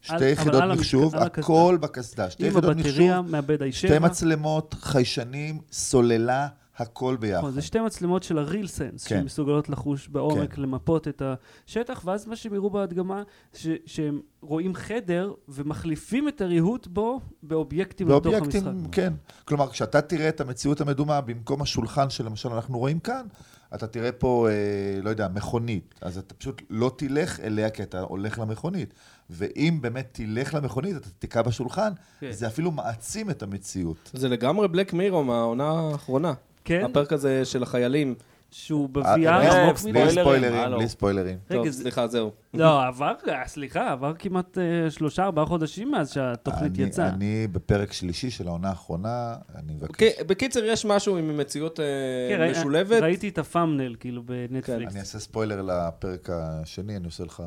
[0.00, 1.16] שתי יחידות מחשוב.
[1.16, 2.30] הכל בקסדה.
[2.30, 3.72] שתי יחידות מחשוב, הבטריה, מעבד i7.
[3.72, 7.38] שתי מצלמות, חיישנים, סוללה, הכל ביחד.
[7.38, 9.20] נכון, זה שתי מצלמות של הריל סנס, כן.
[9.20, 10.62] שמסוגלות לחוש בעומק, כן.
[10.62, 11.22] למפות את
[11.66, 13.22] השטח, ואז מה שהם יראו בהדגמה,
[13.54, 18.62] ש- שהם רואים חדר ומחליפים את הריהוט בו באובייקטים לתוך המשחק.
[18.62, 19.12] באובייקטים, כן.
[19.44, 23.26] כלומר, כשאתה תראה את המציאות המדומה במקום השולחן שלמשל אנחנו רואים כאן,
[23.74, 24.54] אתה תראה פה, אה,
[25.02, 25.94] לא יודע, מכונית.
[26.00, 28.94] אז אתה פשוט לא תלך אליה כי אתה הולך למכונית.
[29.30, 32.32] ואם באמת תלך למכונית, אתה תיקע בשולחן, כן.
[32.32, 34.10] זה אפילו מעצים את המציאות.
[34.14, 36.34] זה לגמרי בלק מירו מהעונה האחרונה.
[36.66, 38.14] כן, הפרק הזה של החיילים.
[38.50, 40.10] שהוא אה, ב-VR אה, עמוק בלי מדי.
[40.10, 40.78] ספוילרים, ספוילרים.
[40.78, 41.38] בלי ספוילרים.
[41.48, 42.30] טוב, סליחה, זהו.
[42.54, 47.08] לא, עבר, אה, סליחה, עבר כמעט אה, שלושה, ארבעה חודשים מאז שהתוכנית יצאה.
[47.08, 49.88] אני בפרק שלישי של העונה האחרונה, אני מבקש.
[49.88, 51.84] אוקיי, בקיצר, יש משהו עם מציאות אה,
[52.28, 53.02] כן, משולבת.
[53.02, 54.92] ראיתי את הפאמנל, כאילו, בנטפליקס.
[54.92, 57.42] אני אעשה ספוילר לפרק השני, אני עושה לך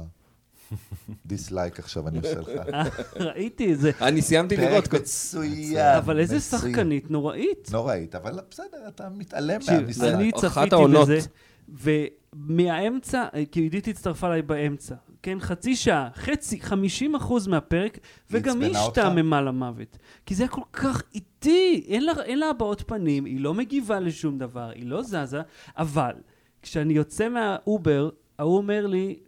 [1.26, 2.50] dislike עכשיו, אני עושה לך.
[3.28, 3.92] ראיתי את זה.
[4.02, 4.88] אני סיימתי לראות.
[4.88, 5.96] פרק מצוין.
[5.98, 6.40] אבל איזה.
[6.40, 7.70] שחקנית נוראית.
[7.72, 10.04] נוראית, אבל בסדר, אתה מתעלם מהמשחק.
[10.04, 10.76] אני צפיתי.
[11.02, 11.20] בזה,
[11.70, 17.98] ומהאמצע, אה, כי עידית הצטרפה אליי באמצע, כן, חצי שעה, חצי, 50 אחוז מהפרק,
[18.32, 18.78] וגם היא?
[18.78, 19.98] השתעממה למוות.
[20.26, 24.00] כי זה היה כל כך איטי, אין לה, אין לה הבעות פנים, היא לא מגיבה
[24.00, 25.42] לשום דבר, היא לא זזה,
[25.78, 26.14] אבל
[26.62, 29.20] כשאני יוצא מהאובר, ההוא אומר לי,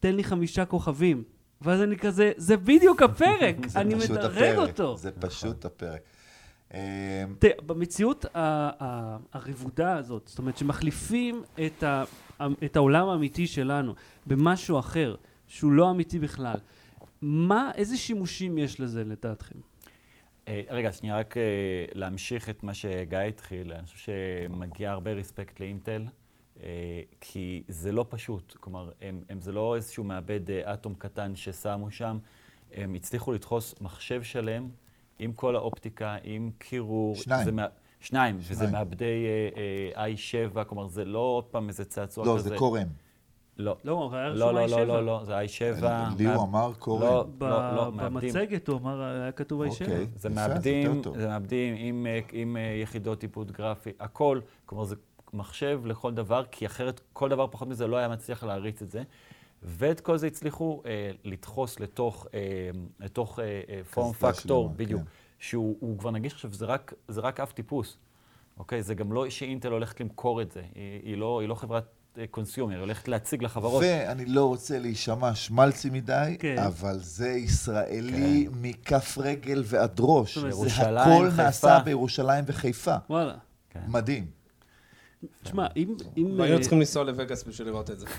[0.00, 1.24] תן לי חמישה כוכבים.
[1.60, 4.96] ואז אני כזה, זה בדיוק הפרק, אני מדרג אותו.
[4.96, 6.00] זה פשוט הפרק.
[6.74, 6.78] אמ,
[7.38, 8.26] תראה, במציאות
[9.32, 12.04] הרבודה הזאת, זאת אומרת שמחליפים את, ה,
[12.64, 13.94] את העולם האמיתי שלנו
[14.26, 15.14] במשהו אחר,
[15.46, 16.56] שהוא לא אמיתי בכלל,
[17.22, 19.58] מה, איזה שימושים יש לזה לדעתכם?
[20.48, 21.42] אה, רגע, שנייה, רק אה,
[21.94, 23.72] להמשיך את מה שגיא התחיל.
[23.72, 24.12] אני חושב
[24.48, 26.04] שמגיע הרבה רספקט לאינטל,
[27.20, 28.56] כי זה לא פשוט.
[28.60, 32.18] כלומר, הם, הם, זה לא איזשהו מעבד אה, אטום קטן ששמו שם.
[32.72, 34.68] הם הצליחו לדחוס מחשב שלם
[35.18, 37.14] עם כל האופטיקה, עם קירור.
[37.16, 37.44] שניים.
[37.44, 37.66] זה מה,
[38.00, 38.72] שניים, וזה שניים.
[38.72, 39.24] מעבדי
[39.96, 40.12] אה, אה,
[40.54, 42.48] i7, כלומר, זה לא עוד פעם איזה צעצוע לא, כזה.
[42.48, 42.86] זה קורם.
[43.58, 43.76] לא.
[43.84, 44.70] לא, היה רשום לא, לא, i7.
[44.78, 45.84] לא, לא, לא, זה i7.
[46.18, 47.02] לי מעב- הוא אמר קורם.
[47.02, 48.32] לא, לא, לא, מעבדים.
[48.32, 49.66] במצגת הוא אמר, היה כתוב i7.
[49.68, 50.06] אוקיי.
[50.16, 51.02] זה מעבדים.
[51.16, 52.20] זה מעבדים עם, אה,
[52.56, 54.40] אה, יחידות עיבוד גרפי, הכל.
[54.66, 54.96] כלומר, זה
[55.32, 59.02] מחשב לכל דבר, כי אחרת כל דבר פחות מזה לא היה מצליח להריץ את זה.
[59.62, 62.40] ואת כל זה הצליחו אה, לדחוס לתוך, אה,
[63.00, 63.44] לתוך אה,
[63.90, 65.08] פורם קסדה פקטור, שלמה, בדיוק, כן.
[65.38, 67.96] שהוא הוא כבר נגיש עכשיו, זה רק, זה רק אב טיפוס.
[68.58, 68.82] אוקיי?
[68.82, 70.62] זה גם לא שאינטל הולכת למכור את זה.
[70.74, 71.84] היא, היא, לא, היא לא חברת
[72.30, 73.82] קונסיומר, היא הולכת להציג לחברות.
[73.86, 76.58] ואני לא רוצה להישמע שמלצי מדי, כן.
[76.58, 80.38] אבל זה ישראלי מכף רגל ועד ראש.
[80.38, 81.42] זה הכל חיפה.
[81.42, 82.96] נעשה בירושלים וחיפה.
[83.10, 83.34] וואלה.
[83.70, 83.80] כן.
[83.88, 84.26] מדהים.
[85.42, 85.94] תשמע, אם...
[86.16, 88.06] אם, והיינו אה, צריכים לנסוע לווגאס בשביל לראות את זה.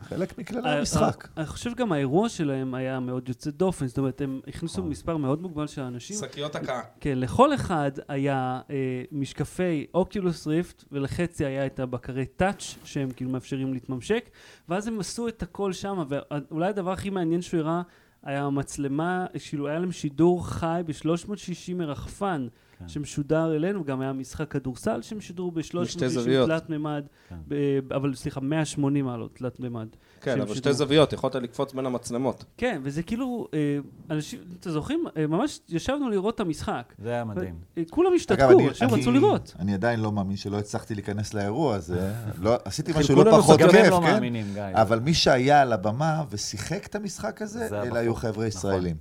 [0.00, 1.24] חלק מכללי ה- המשחק.
[1.24, 4.90] ה- אני חושב גם האירוע שלהם היה מאוד יוצא דופן, זאת אומרת, הם הכניסו נכון.
[4.90, 6.16] מספר מאוד מוגבל של אנשים.
[6.16, 6.80] שקיות הקאה.
[7.00, 13.30] כן, לכל אחד היה אה, משקפי אוקולוס ריפט, ולחצי היה את הבקרי טאץ', שהם כאילו
[13.30, 14.30] מאפשרים להתממשק,
[14.68, 17.82] ואז הם עשו את הכל שם, ואולי הדבר הכי מעניין שהוא הראה,
[18.22, 22.46] היה המצלמה, כאילו היה להם שידור חי ב-360 מרחפן,
[22.78, 22.88] כן.
[22.88, 26.48] שמשודר אלינו, גם היה משחק כדורסל שהם שידרו בשתי ב-360 זוויות.
[26.48, 27.36] תלת מימד, כן.
[27.48, 29.86] ב- אבל סליחה, 180 מעלות תלת מימד.
[30.20, 30.54] כן, אבל.
[30.54, 32.44] שתי זוויות, יכולת לקפוץ בין המצלמות.
[32.56, 33.78] כן, וזה כאילו, אה,
[34.10, 35.04] אנשים, אתם זוכרים?
[35.16, 36.94] אה, ממש ישבנו לראות את המשחק.
[36.98, 37.54] זה היה מדהים.
[37.78, 39.54] אה, כולם השתתקו, אני- אנשים רצו לראות.
[39.58, 42.12] אני עדיין לא מאמין שלא הצלחתי להיכנס לאירוע הזה.
[42.42, 44.12] לא- עשיתי משהו לא פחות כיף, לא כן?
[44.12, 44.62] מאמינים, גיא.
[44.72, 48.14] אבל מי שהיה על הבמה ושיחק את המשחק הזה, זה אלה היו.
[48.14, 48.46] חבר'ה נכון.
[48.46, 48.96] ישראלים.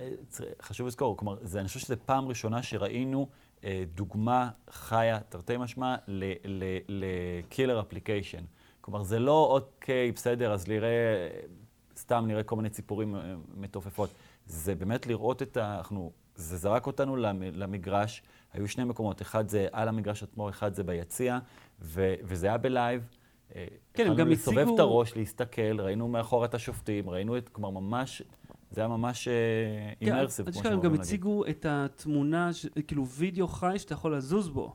[0.00, 0.08] אה,
[0.62, 3.28] חשוב לזכור, כלומר, זה, אני חושב שזו פעם ראשונה שראינו
[3.64, 5.96] אה, דוגמה חיה, תרתי משמע,
[6.88, 8.42] ל killer application.
[8.80, 11.28] כלומר, זה לא, אוקיי, בסדר, אז נראה,
[11.96, 13.20] סתם נראה כל מיני ציפורים אה,
[13.56, 14.10] מתעופפות.
[14.46, 15.76] זה באמת לראות את ה...
[15.78, 20.74] אנחנו, זה זרק אותנו למ- למגרש, היו שני מקומות, אחד זה על המגרש עצמו, אחד
[20.74, 21.38] זה ביציע,
[21.80, 23.02] ו, וזה היה בלייב.
[23.56, 27.48] אה, כן, הם גם לסובב הציגו- את הראש, להסתכל, ראינו מאחור את השופטים, ראינו את,
[27.48, 28.22] כלומר, ממש,
[28.70, 29.28] זה היה ממש
[30.00, 31.00] immersive, כן, כמו גם שאומרים להגיד.
[31.00, 32.50] הציגו את התמונה,
[32.86, 34.74] כאילו וידאו חי שאתה יכול לזוז בו.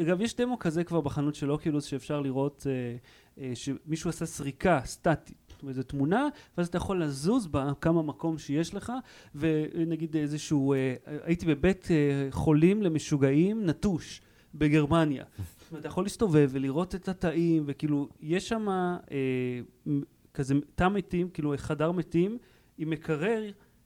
[0.00, 2.96] אגב, יש דמו כזה כבר בחנות של אוקילוס שאפשר לראות אה,
[3.44, 5.50] אה, שמישהו עשה סריקה סטטית.
[5.60, 8.92] זאת אומרת, זו תמונה, ואז אתה יכול לזוז בה כמה מקום שיש לך,
[9.34, 14.20] ונגיד איזשהו, אה, הייתי בבית אה, חולים למשוגעים נטוש
[14.54, 15.24] בגרמניה.
[15.78, 18.90] אתה יכול להסתובב ולראות את התאים, וכאילו, יש שם אה,
[20.34, 22.38] כזה תא מתים, כאילו חדר מתים,
[22.80, 23.42] עם מקרר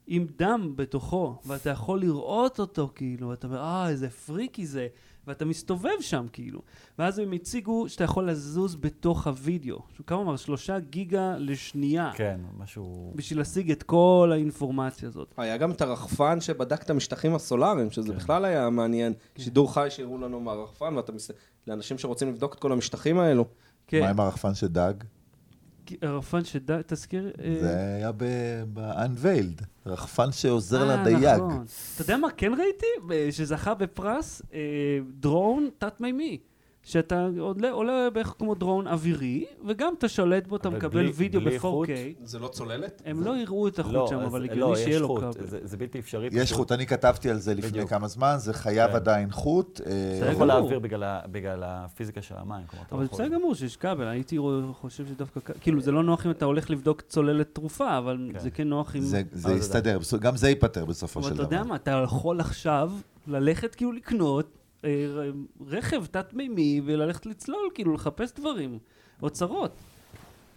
[0.06, 4.86] עם דם בתוכו, ואתה יכול לראות אותו, כאילו, ואתה אומר, אה, איזה פריקי זה,
[5.26, 6.60] ואתה מסתובב שם, כאילו.
[6.98, 9.78] ואז הם הציגו שאתה יכול לזוז בתוך הוידאו.
[9.94, 10.36] שהוא כמה אמר?
[10.36, 12.10] שלושה גיגה לשנייה.
[12.14, 13.12] כן, משהו...
[13.16, 15.34] בשביל להשיג את כל האינפורמציה הזאת.
[15.36, 18.16] היה גם את הרחפן שבדק את המשטחים הסולאריים, שזה כן.
[18.16, 19.12] בכלל היה מעניין.
[19.38, 21.30] שידור חי שהראו לנו מהרחפן, ואתה מס...
[21.66, 23.44] לאנשים שרוצים לבדוק את כל המשטחים האלו.
[23.86, 24.94] כן, מה עם הרחפן שדג?
[25.86, 26.82] כי הרחפן שד...
[26.82, 27.32] תזכיר...
[27.44, 28.12] אה, זה היה
[28.72, 31.24] ב-unveiled, רחפן שעוזר אה, לדייג.
[31.42, 31.64] נכון.
[31.94, 32.86] אתה יודע מה כן ראיתי?
[33.08, 34.58] ב- שזכה בפרס אה,
[35.20, 36.38] דרון תת-מימי.
[36.84, 41.40] שאתה עולה, עולה בערך כמו דרון אווירי, וגם אתה שולט בו, אתה מקבל בלי- וידאו
[41.40, 41.60] בלי ב-4K.
[41.60, 41.88] חוט?
[42.24, 43.02] זה לא צוללת?
[43.06, 45.20] הם לא יראו את החוט לא, שם, אז- אבל לא, הגיוני יש שיהיה לו חוט,
[45.36, 45.46] כבל.
[45.46, 46.28] זה, זה בלתי אפשרי.
[46.32, 46.56] יש פשוט.
[46.56, 47.90] חוט, אני כתבתי על זה לפני בדיוק.
[47.90, 48.96] כמה זמן, זה חייב כן.
[48.96, 49.80] עדיין חוט.
[49.86, 50.46] אה, אתה לא יכול.
[50.46, 52.64] להעביר בגלל, בגלל הפיזיקה של המים.
[52.68, 54.38] אתה לא אבל יכול- בסדר גמור שיש כבל, הייתי
[54.72, 58.38] חושב שדווקא, כאילו זה לא נוח אם אתה הולך לבדוק צוללת תרופה, אבל כן.
[58.38, 59.00] זה כן נוח אם...
[59.00, 61.54] זה- זה זה יסתדר, גם זה ייפתר בסופו אבל של אתה דבר.
[61.56, 62.90] יודע מה, אתה יכול עכשיו
[63.26, 64.46] ללכת כאילו לקנות
[65.66, 68.78] רכב תת-מימי וללכת לצלול, כאילו לחפש דברים,
[69.22, 69.70] אוצרות.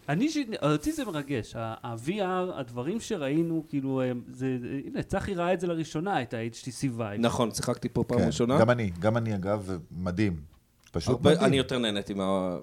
[0.08, 0.36] אני, ש...
[0.62, 2.22] אותי זה מרגש, ה-VR,
[2.54, 7.18] הדברים שראינו, כאילו, הם- זה, הנה, צחי ראה את זה לראשונה, את ה-HTC Vive.
[7.18, 8.58] נכון, שיחקתי פה פעם כן, ראשונה.
[8.60, 10.57] גם אני, גם אני אגב, מדהים.
[10.90, 11.44] פשוט הרבה- מדהים.
[11.46, 12.56] אני יותר נהניתי מה-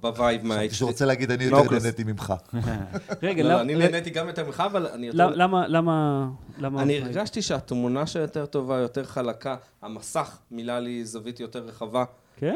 [0.00, 0.54] בווייב מה...
[0.54, 1.82] חשבתי שרוצה להגיד, אני יותר מהאוקולוס.
[1.82, 2.34] נהניתי ממך.
[3.22, 5.26] רגע, לא, לא, למ- אני נהניתי גם יותר ממך, אבל אני יותר...
[5.26, 6.28] למ- למה, למה,
[6.58, 6.82] למה...
[6.82, 12.04] אני הרגשתי שהתמונה שיותר טובה, יותר חלקה, המסך מילא לי זווית יותר רחבה.
[12.36, 12.54] כן?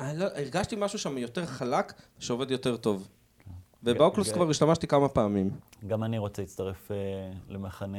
[0.00, 3.08] אה, לא- הרגשתי משהו שם יותר חלק, שעובד יותר טוב.
[3.84, 5.50] ובאוקלוס כבר השתמשתי כמה פעמים.
[5.86, 6.96] גם אני רוצה להצטרף אה,
[7.48, 7.98] למחנה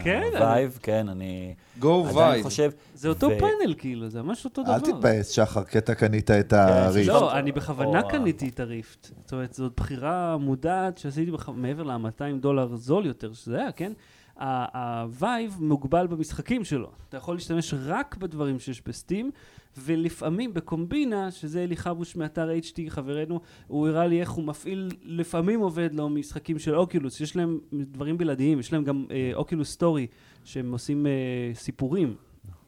[0.00, 2.42] כן, הווייב, כן, אני Go עדיין וייב.
[2.42, 2.70] חושב...
[2.94, 4.74] זה אותו פאנל, כאילו, זה ממש אותו דבר.
[4.74, 7.08] אל תתבאס, שחר, כי אתה קנית את הריף.
[7.08, 9.08] לא, אני בכוונה או- קניתי את הריפט.
[9.22, 13.92] זאת אומרת, זאת בחירה מודעת שעשיתי מעבר ל-200 דולר זול יותר, שזה היה, כן?
[14.38, 16.90] הווייב מוגבל במשחקים שלו.
[17.08, 19.30] אתה יכול להשתמש רק בדברים שיש בסטים,
[19.76, 25.60] ולפעמים בקומבינה, שזה אלי חבוש מאתר HT, חברנו, הוא הראה לי איך הוא מפעיל, לפעמים
[25.60, 30.06] עובד לו משחקים של אוקילוס, יש להם דברים בלעדיים, יש להם גם אה, אוקילוס סטורי,
[30.44, 31.10] שהם עושים אה,
[31.54, 32.14] סיפורים.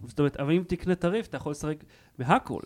[0.06, 1.84] זאת אומרת, אבל אם תקנה ה Rift, אתה יכול לשחק
[2.18, 2.60] בהכל,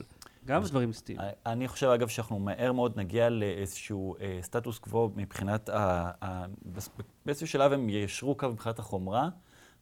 [0.46, 1.16] גם בדברים Steam.
[1.46, 6.10] אני חושב, אגב, שאנחנו מהר מאוד נגיע לאיזשהו אה, סטטוס קוו מבחינת ה...
[6.24, 6.44] ה
[7.26, 9.28] באיזשהו שלב הם יישרו קו מבחינת החומרה,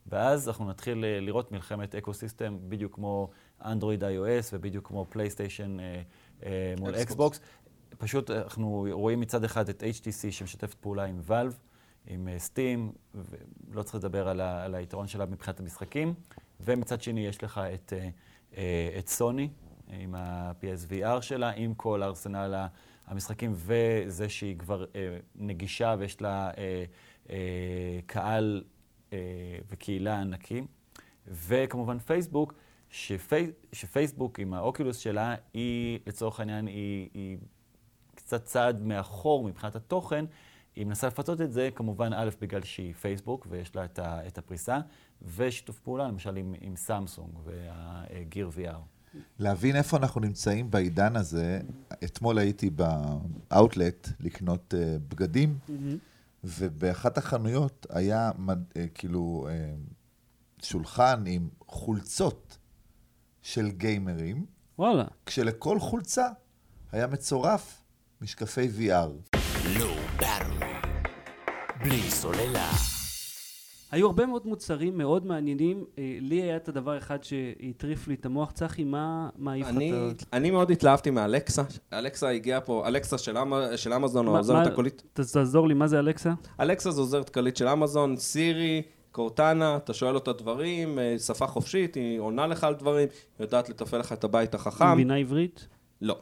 [0.06, 3.30] ואז אנחנו נתחיל אה, לראות מלחמת ecosystem, בדיוק כמו
[3.64, 6.02] אנדרואיד iOS ובדיוק כמו פלייסטיישן אה,
[6.46, 7.40] אה, מול אקסבוקס.
[7.98, 11.54] פשוט אנחנו רואים מצד אחד את HTC שמשתפת פעולה עם Valve,
[12.06, 12.92] עם סטים,
[13.70, 16.14] ולא צריך לדבר על, ה, על היתרון שלה מבחינת המשחקים,
[16.60, 17.92] ומצד שני יש לך את,
[18.98, 19.48] את סוני
[20.00, 22.66] עם ה-PSVR שלה, עם כל ארסנל
[23.06, 24.84] המשחקים, וזה שהיא כבר
[25.34, 26.50] נגישה ויש לה
[28.06, 28.64] קהל
[29.70, 30.66] וקהילה ענקים.
[31.26, 32.54] וכמובן פייסבוק,
[32.90, 37.38] שפי, שפייסבוק עם האוקילוס שלה, היא לצורך העניין, היא, היא
[38.14, 40.24] קצת צעד מאחור מבחינת התוכן.
[40.76, 44.38] היא מנסה לפצות את זה, כמובן, א', בגלל שהיא פייסבוק ויש לה את, ה, את
[44.38, 44.78] הפריסה,
[45.22, 48.91] ושיתוף פעולה, למשל, עם, עם סמסונג והגיר VR.
[49.38, 51.60] להבין איפה אנחנו נמצאים בעידן הזה,
[52.04, 55.72] אתמול הייתי באאוטלט לקנות uh, בגדים, mm-hmm.
[56.44, 58.52] ובאחת החנויות היה, uh,
[58.94, 62.58] כאילו, uh, שולחן עם חולצות
[63.42, 64.46] של גיימרים.
[64.78, 65.04] וואלה.
[65.26, 66.26] כשלכל חולצה
[66.92, 67.82] היה מצורף
[68.20, 69.38] משקפי VR.
[71.82, 72.91] בלי סוללה.
[73.92, 75.84] היו הרבה מאוד מוצרים מאוד מעניינים.
[75.98, 78.52] אה, לי היה את הדבר אחד שהטריף לי את המוח.
[78.52, 80.24] צחי, מה העיף לך.
[80.32, 81.62] אני מאוד התלהבתי מאלקסה.
[81.92, 83.52] אלקסה הגיעה פה, אלקסה של, אמ...
[83.96, 85.02] אמזון, העוזרת הקולית.
[85.12, 86.32] תעזור לי, מה זה אלקסה?
[86.60, 91.94] אלקסה זו עוזרת קולית של אמזון, סירי, קורטנה, אתה שואל אותה דברים, אה, שפה חופשית,
[91.94, 93.08] היא עונה לך על דברים,
[93.40, 94.84] יודעת לתפעל לך את הבית החכם.
[94.84, 95.68] היא מבינה עברית?
[96.00, 96.18] לא.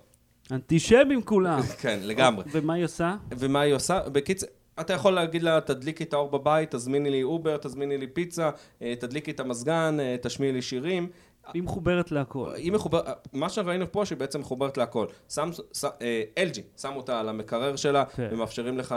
[0.50, 1.62] אנטישמים כולם.
[1.82, 2.44] כן, לגמרי.
[2.52, 3.16] ומה היא עושה?
[3.38, 4.00] ומה היא עושה?
[4.12, 4.48] בקיצור...
[4.80, 8.50] אתה יכול להגיד לה, תדליקי את האור בבית, תזמיני לי אובר, תזמיני לי פיצה,
[8.82, 11.10] אה, תדליקי את המזגן, אה, תשמיעי לי שירים.
[11.54, 12.52] היא מחוברת להכל.
[12.54, 15.06] היא מחוברת, מה שראינו פה שהיא בעצם מחוברת להכל.
[15.28, 18.28] שם, ש, אה, LG, שם אותה על המקרר שלה, כן.
[18.32, 18.94] ומאפשרים לך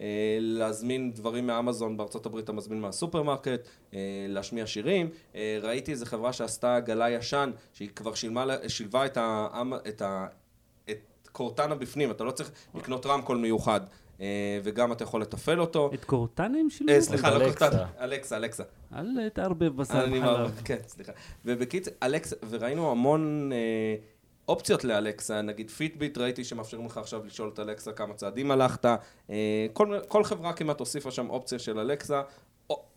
[0.00, 0.06] אה,
[0.40, 5.10] להזמין דברים מאמזון, בארצות הברית אתה מזמין מהסופרמרקט, אה, להשמיע שירים.
[5.34, 9.48] אה, ראיתי איזה חברה שעשתה גלאי עשן, שהיא כבר שילמה, שילבה את, ה,
[9.88, 10.26] את, ה,
[10.90, 13.80] את קורטנה בפנים, אתה לא צריך לקנות רמקול מיוחד.
[14.22, 15.90] אה, וגם אתה יכול לתפעל אותו.
[15.94, 16.92] את קורטנה הם שילבו?
[16.92, 18.62] אה, סליחה, לא קורטנה, אלקסה, אלקסה.
[18.94, 20.60] אל תערבב בשר חלב.
[20.64, 21.12] כן, סליחה.
[21.44, 23.96] ובקיצור, אלקסה, וראינו המון אה,
[24.48, 28.84] אופציות לאלקסה, נגיד פיטביט, ראיתי שמאפשרים לך עכשיו לשאול את אלקסה כמה צעדים הלכת.
[30.08, 32.22] כל חברה כמעט הוסיפה שם אופציה של אלקסה.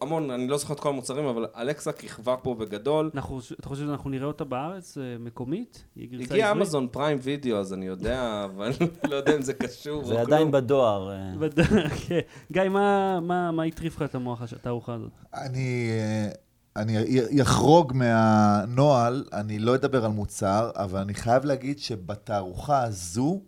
[0.02, 3.12] המון, אני לא זוכר את כל המוצרים, אבל אלקסה כיכבה פה בגדול.
[3.14, 5.84] אנחנו, אתה חושב שאנחנו נראה אותה בארץ, אה, מקומית?
[5.98, 8.72] הגיע אמזון פריים וידאו, אז אני יודע, אבל
[9.04, 11.12] לא יודע אם זה קשור זה עדיין בדואר.
[11.12, 11.50] אה.
[12.08, 12.20] כן.
[12.52, 15.12] גיא, מה, מה, מה הטריף לך את המוח, את הארוחה הזאת?
[15.34, 15.90] אני...
[15.92, 16.30] אה,
[16.78, 23.42] אני אחרוג מהנוהל, אני לא אדבר על מוצר, אבל אני חייב להגיד שבתערוכה הזו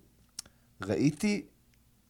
[0.82, 1.46] ראיתי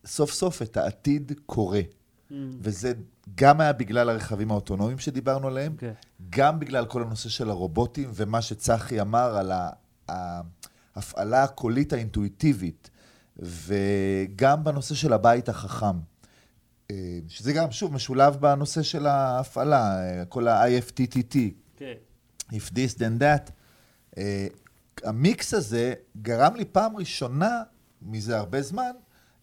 [0.05, 1.81] סוף סוף את העתיד קורה.
[1.81, 2.33] Mm.
[2.59, 2.93] וזה
[3.35, 5.81] גם היה בגלל הרכבים האוטונומיים שדיברנו עליהם, okay.
[5.81, 5.93] כן.
[6.29, 9.51] גם בגלל כל הנושא של הרובוטים ומה שצחי אמר על
[10.95, 12.89] ההפעלה הקולית האינטואיטיבית,
[13.39, 15.99] וגם בנושא של הבית החכם.
[16.91, 21.37] אה, שזה גם, שוב, משולב בנושא של ההפעלה, אה, כל ה-IFTTT.
[21.77, 21.93] כן.
[22.51, 23.51] If this then that.
[24.17, 24.47] אה,
[25.03, 27.63] המיקס הזה גרם לי פעם ראשונה,
[28.01, 28.91] מזה הרבה זמן,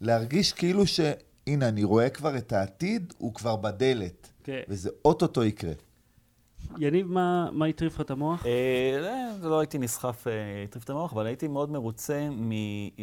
[0.00, 1.00] להרגיש כאילו ש...
[1.46, 4.30] הנה, אני רואה כבר את העתיד, הוא כבר בדלת.
[4.44, 4.60] כן.
[4.68, 5.72] וזה אוטוטו יקרה.
[6.78, 8.46] יניב, מה, מה הטריף לך את המוח?
[8.46, 10.32] אה, לא, לא הייתי נסחף, אה,
[10.64, 12.28] הטריף את המוח, אבל הייתי מאוד מרוצה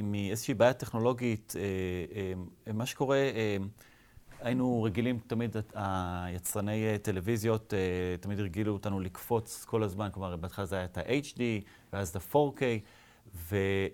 [0.03, 1.53] מאיזושהי בעיה טכנולוגית.
[1.57, 3.17] אה, מה שקורה,
[4.41, 7.73] היינו רגילים תמיד, היצרני טלוויזיות
[8.19, 11.41] תמיד הרגילו אותנו לקפוץ כל הזמן, כלומר, בהתחלה זה היה את ה-HD,
[11.93, 12.61] ואז את ה-4K.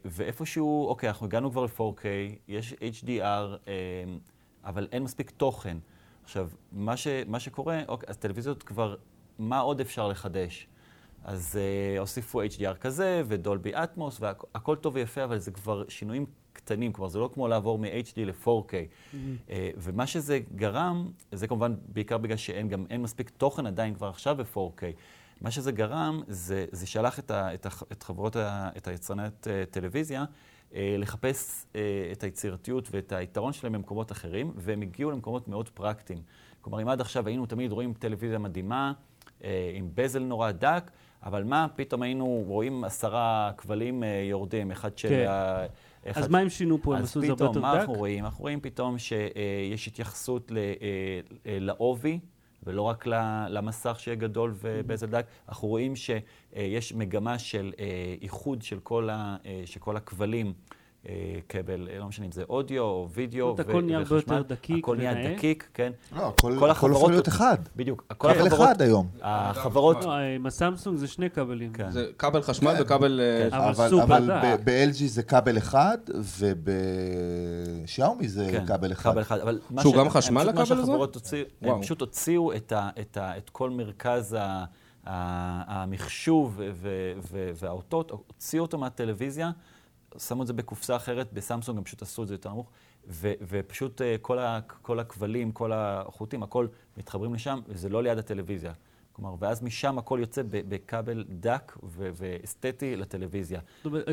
[0.05, 2.05] ואיפשהו, אוקיי, אנחנו הגענו כבר ל-4K,
[2.47, 3.69] יש HDR,
[4.67, 5.77] אבל אין מספיק תוכן.
[6.23, 8.95] עכשיו, מה, ש, מה שקורה, אוקיי, אז טלוויזיות כבר,
[9.39, 10.67] מה עוד אפשר לחדש?
[11.23, 11.59] אז
[11.95, 17.09] uh, הוסיפו HDR כזה, ודולבי אטמוס, והכל טוב ויפה, אבל זה כבר שינויים קטנים, כלומר,
[17.09, 18.71] זה לא כמו לעבור מ-HD ל-4K.
[18.71, 19.15] Mm-hmm.
[19.47, 24.07] Uh, ומה שזה גרם, זה כמובן בעיקר בגלל שאין גם, אין מספיק תוכן עדיין כבר
[24.07, 24.81] עכשיו ב-4K.
[25.41, 29.47] מה שזה גרם, זה, זה שלח את, ה, את, ה, את חברות, ה, את היצרנית
[29.47, 30.25] uh, טלוויזיה, אה,
[30.73, 36.21] לחפש אה, את היצירתיות ואת היתרון שלהם במקומות אחרים, והם הגיעו למקומות מאוד פרקטיים.
[36.61, 38.93] כלומר, אם עד עכשיו היינו תמיד רואים טלוויזיה מדהימה,
[39.43, 40.91] אה, עם בזל נורא דק,
[41.23, 45.09] אבל מה, פתאום היינו רואים עשרה כבלים יורדים, אחד של...
[45.09, 45.25] כן.
[45.29, 45.65] ה...
[46.07, 46.21] אחד...
[46.21, 46.97] אז מה הם שינו פה?
[46.97, 47.57] הם עשו את זה הרבה יותר דק?
[47.57, 48.25] אז פתאום, מה אנחנו רואים?
[48.25, 50.51] אנחנו רואים פתאום שיש התייחסות
[51.45, 52.19] לעובי.
[52.67, 53.05] ולא רק
[53.49, 55.25] למסך שיהיה גדול ובזל דק.
[55.49, 57.73] אנחנו רואים שיש מגמה של
[58.21, 60.66] איחוד של כל, ה, של כל הכבלים אה,
[61.49, 64.37] כבל, אה, לא משנה אם זה אודיו או וידאו זאת אומרת, הכל נהיה הרבה וחשמל.
[64.37, 65.35] יותר דקיק הכל נהיה.
[65.35, 65.91] דקיק, כן.
[66.15, 67.57] לא, הכל כל הכל הופך להיות אחד.
[67.75, 68.13] בדיוק.
[68.17, 69.07] כל קבל החברות, אחד היום.
[69.21, 71.73] החברות, לא, עם הסמסונג זה שני כבלים.
[71.73, 71.91] כן.
[71.91, 72.81] זה כבל חשמל כן.
[72.81, 73.21] וכבל...
[73.23, 73.55] אה, כן.
[73.57, 74.55] אבל אבל, סופר אבל.
[74.63, 75.97] ב-LG זה כבל אחד,
[77.83, 79.11] ובשיאומי זה כן, כבל אחד.
[79.11, 79.39] כבל אחד.
[79.39, 80.75] אבל מה שהוא גם חשמל, מה הכבל הזה?
[80.75, 81.81] שהחברות הוציאו, הם.
[81.81, 84.65] פשוט הוציאו את, ה, את, ה, את כל מרכז ה,
[85.07, 86.61] המחשוב
[87.55, 89.51] והאותות, הוציאו אותו מהטלוויזיה,
[90.19, 92.69] שמו את זה בקופסה אחרת, בסמסונג הם פשוט עשו את זה יותר נמוך,
[93.07, 98.17] ו- ופשוט אה, כל, ה, כל הכבלים, כל החוטים, הכל מתחברים לשם, וזה לא ליד
[98.17, 98.73] הטלוויזיה.
[99.11, 103.59] כלומר, ואז משם הכל יוצא בכבל דק ו- ואסתטי לטלוויזיה.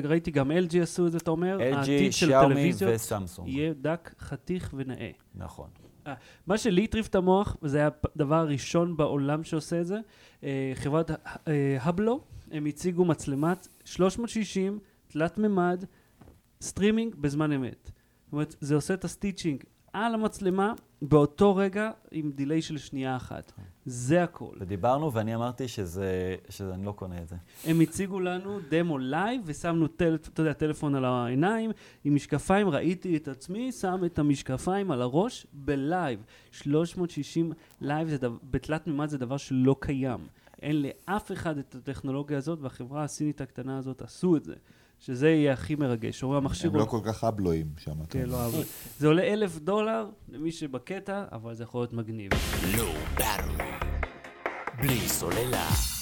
[0.05, 1.59] ראיתי גם LG עשו את זה, אתה אומר?
[1.59, 1.87] LG,
[2.29, 3.49] טלוויזיות וסמסונג.
[3.49, 5.11] יהיה דק, חתיך ונאה.
[5.35, 5.69] נכון.
[6.07, 6.15] אה,
[6.47, 9.99] מה שלי הטריף את המוח, וזה היה הדבר הראשון בעולם שעושה את זה,
[10.45, 11.11] אה, חברת
[11.81, 14.79] Hubblo, הם הציגו מצלמת 360,
[15.15, 15.85] תלת מימד,
[16.61, 17.91] סטרימינג בזמן אמת.
[18.25, 23.17] זאת אומרת, זה עושה את ה stitching על המצלמה באותו רגע עם delay של שנייה
[23.17, 23.53] אחת.
[23.87, 24.55] זה הכל.
[24.61, 27.37] ודיברנו, ואני אמרתי שזה, שזה אני לא קונה את זה.
[27.65, 31.71] הם הציגו לנו דמו live, ושמנו טל, אתה יודע, טלפון על העיניים,
[32.05, 36.25] עם משקפיים, ראיתי את עצמי, שם את המשקפיים על הראש ב live.
[36.51, 40.21] 360 live זה דבר, בתלת מימד זה דבר שלא קיים.
[40.63, 44.55] אין לאף אחד את הטכנולוגיה הזאת, והחברה הסינית הקטנה הזאת עשו את זה.
[45.07, 46.23] שזה יהיה הכי מרגש.
[46.23, 46.71] אומרים, המכשיר...
[46.71, 48.05] הם לא כל כך הבלואים שם.
[48.11, 48.29] כן.
[48.29, 48.59] לא אהבו.
[48.99, 52.31] זה עולה אלף דולר למי שבקטע, אבל זה יכול להיות מגניב.
[54.81, 55.94] בלי סוללה.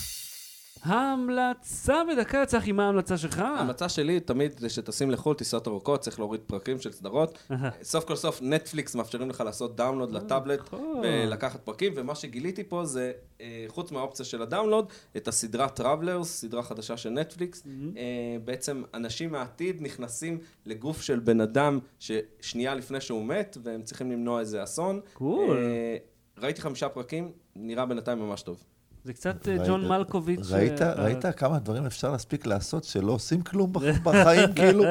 [0.82, 3.38] ההמלצה בדקה, צחי, מה ההמלצה שלך?
[3.38, 7.38] ההמלצה שלי תמיד זה שטסים לחו"ל, טיסות ארוכות, צריך להוריד פרקים של סדרות.
[7.82, 11.00] סוף כל סוף נטפליקס מאפשרים לך לעשות download לטאבלט נכון.
[11.02, 16.28] ולקחת פרקים, ומה שגיליתי פה זה, אה, חוץ מהאופציה של ה download, את הסדרה Travelers,
[16.40, 17.66] סדרה חדשה של נטפליקס.
[17.96, 18.02] אה,
[18.44, 24.40] בעצם אנשים מהעתיד נכנסים לגוף של בן אדם ששנייה לפני שהוא מת, והם צריכים למנוע
[24.40, 25.00] איזה אסון.
[25.14, 25.56] קול.
[25.56, 25.96] אה,
[26.38, 28.71] ראיתי חמישה פרקים, נראה בינתיים ממש טוב.
[29.04, 30.50] זה קצת אה, ראית- ג'ון מלקוביץ'.
[30.50, 34.84] ראית, אה, ראית כמה דברים אפשר להספיק לעשות שלא עושים כלום בח- בחיים, כאילו?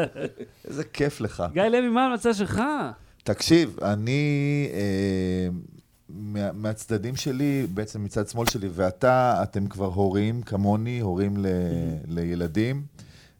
[0.68, 1.44] איזה כיף לך.
[1.54, 2.62] גיא לוי, מה ההמלצה שלך?
[3.24, 5.48] תקשיב, אני, אה,
[6.10, 11.46] מה, מהצדדים שלי, בעצם מצד שמאל שלי, ואתה, אתם כבר הורים כמוני, הורים ל,
[12.08, 12.84] לילדים,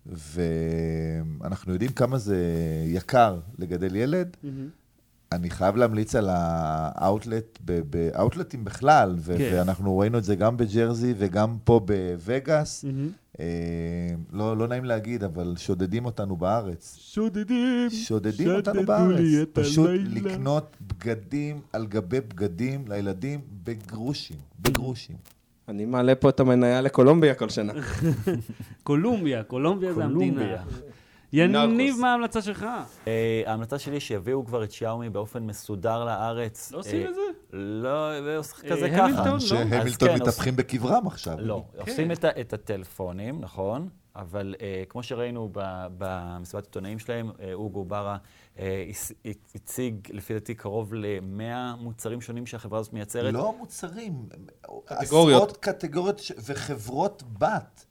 [0.06, 2.38] ואנחנו יודעים כמה זה
[2.88, 4.38] יקר לגדל ילד.
[5.32, 7.60] אני חייב להמליץ על האאוטלט,
[7.90, 9.50] באאוטלטים בכלל, ו- כן.
[9.54, 12.86] ואנחנו ראינו את זה גם בג'רזי וגם פה בווגאס.
[13.40, 13.46] אה,
[14.34, 16.98] לא, לא נעים להגיד, אבל שודדים אותנו בארץ.
[17.02, 17.90] שודדים.
[17.90, 19.20] שודדים אותנו בארץ.
[19.54, 20.32] פשוט הלילה.
[20.32, 24.38] לקנות בגדים על גבי בגדים לילדים בגרושים.
[24.60, 25.16] בגרושים.
[25.68, 27.74] אני מעלה פה את המניה לקולומביה כל שנה.
[28.84, 30.64] קולומביה, קולומביה זה המדינה.
[31.34, 31.96] יניב.
[32.00, 32.66] מה ההמלצה שלך?
[33.08, 36.72] אה, ההמלצה שלי שיביאו כבר את שיאומי באופן מסודר לארץ.
[36.72, 37.22] לא עושים אה, את זה?
[37.58, 39.04] לא, זה עושה כזה אה, ככה.
[39.04, 39.40] המילטון?
[39.52, 39.58] לא?
[39.60, 41.36] המילטון אז כן, מתהפכים בקברם עכשיו.
[41.40, 47.32] לא, עושים את, ה- את הטלפונים, נכון, אבל uh, כמו שראינו ב- במסיבת עיתונאים שלהם,
[47.54, 48.18] אוגו ברה
[48.56, 48.60] uh,
[49.56, 51.42] הציג לפי דעתי קרוב ל-100
[51.80, 53.34] מוצרים שונים שהחברה הזאת מייצרת.
[53.34, 54.14] לא מוצרים,
[54.86, 55.42] קטגוריות.
[55.42, 57.86] עשרות קטגוריות ש- וחברות בת.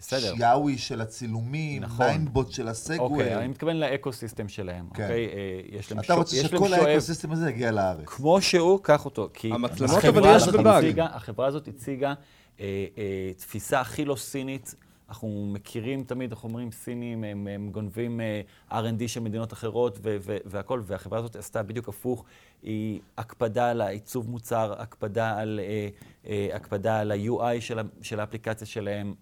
[0.00, 0.34] בסדר.
[0.36, 2.06] שיאווי של הצילומים, נכון.
[2.06, 2.98] ניינבוט של הסגווי.
[3.22, 5.02] אוקיי, אני מתכוון לאקו-סיסטם שלהם, כן.
[5.02, 5.26] אוקיי?
[5.26, 5.32] אה,
[5.78, 6.72] יש להם אתה שו- רוצה שכל שואב.
[6.72, 8.06] האקוסיסטם הזה יגיע לארץ.
[8.08, 9.28] כמו שהוא, קח אותו.
[9.34, 11.00] כי המצלמות אבל יש בבאג.
[11.00, 12.14] החברה הזאת הציגה
[12.60, 12.64] אה,
[12.98, 14.74] אה, תפיסה הכי לא סינית.
[15.08, 18.40] אנחנו מכירים תמיד, אנחנו אומרים, סינים, הם, הם גונבים אה,
[18.80, 22.24] R&D של מדינות אחרות ו- ו- והכול, והחברה הזאת עשתה בדיוק הפוך.
[22.62, 25.88] היא הקפדה על העיצוב מוצר, הקפדה על, אה,
[26.30, 29.14] אה, הקפדה על ה-UI של, ה- של האפליקציה שלהם.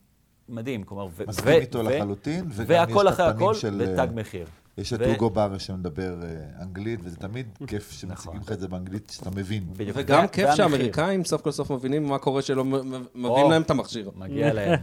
[0.48, 3.98] מדהים, כלומר, ו- מסכים איתו לחלוטין, וגם יש והכל את אחרי הפנים הכל, של, ותג
[3.98, 4.46] אה, מחיר.
[4.78, 8.36] יש את ו- אוגו בר שמדבר אה, אנגלית, וזה תמיד כיף שמציגים נכון.
[8.36, 9.64] לך את זה באנגלית, שאתה מבין.
[9.76, 10.54] וגם כיף.
[10.54, 13.50] שהאמריקאים סוף כל סוף מבינים מה קורה שלא מביאים.
[13.50, 14.10] להם את המכשיר.
[14.16, 14.78] מגיע להם.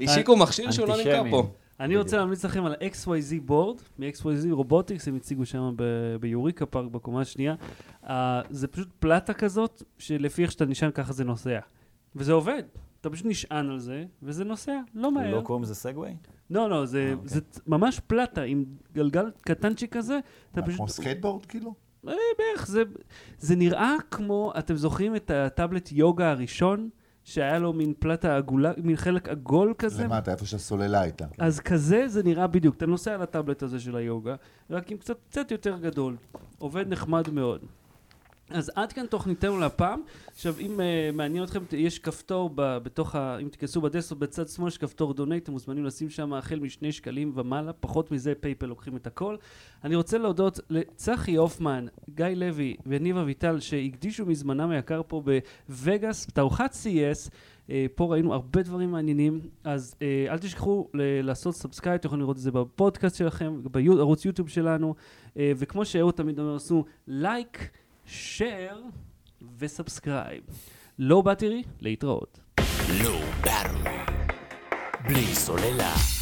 [0.00, 1.22] השיקו מכשיר שהוא לא נמכר.
[1.30, 1.50] פה.
[1.80, 5.74] אני רוצה להמליץ לכם על XYZ Board, מ-XYZ Robotics, הם הציגו שם
[6.20, 7.54] ב Eureka Park בקומה השנייה.
[8.04, 8.10] אה,
[8.50, 11.58] זה פשוט פלטה כזאת, שלפי איך שאתה נשען ככה זה נוסע.
[12.16, 12.62] וזה עובד.
[13.00, 15.34] אתה פשוט נשען על זה, וזה נוסע, לא מהר.
[15.34, 16.16] לא קוראים לזה Segway?
[16.50, 17.28] לא, לא, זה, אוקיי.
[17.28, 20.18] זה ממש פלטה עם גלגל קטנצ'יק כזה.
[20.52, 20.76] אתה מה, פשוט...
[20.76, 21.74] כמו סקייטבורד כאילו?
[22.08, 22.82] אה, בערך, זה,
[23.38, 26.88] זה נראה כמו, אתם זוכרים את הטאבלט Yoga הראשון,
[27.24, 30.04] שהיה לו מין פלטה עגולה, מין חלק עגול כזה?
[30.04, 31.26] למטה, איפה שהסוללה הייתה.
[31.38, 32.76] אז כזה זה נראה בדיוק.
[32.76, 34.34] אתה נוסע על הטאבלט הזה של ה Yoga,
[34.70, 36.16] רק עם קצת, קצת יותר גדול.
[36.58, 37.60] עובד נחמד מאוד.
[38.50, 40.02] אז עד כאן תוכניתנו להפעם.
[40.32, 43.38] עכשיו, אם אה, מעניין אתכם, יש כפתור ב, בתוך ה...
[43.38, 46.92] אם תיכנסו ב desktop בצד שמאל, יש כפתור donate, אתם מוזמנים לשים שם החל משני
[46.92, 49.36] שקלים ומעלה, פחות מזה PayPal לוקחים את הכל.
[49.84, 55.22] אני רוצה להודות לצחי הופמן, גיא לוי וניב אביטל, שהקדישו מזמנם היקר פה
[55.68, 57.30] בווגאס, תערוכת CES.
[57.66, 62.22] אה, פה ראינו הרבה דברים מעניינים, אז אה, אל תשכחו ל- לעשות subscribe, אתם יכולים
[62.22, 64.94] לראות את זה בפודקאסט שלכם, בערוץ יוטיוב שלנו,
[65.26, 67.70] אה, וכמו שאהוד תמיד אומר, עשו לייק,
[68.08, 68.82] share
[69.58, 70.42] ו subscribe.
[70.98, 72.40] Low Battery, להתראות.
[73.00, 74.10] Low Battery.
[75.08, 76.17] בלי סוללה.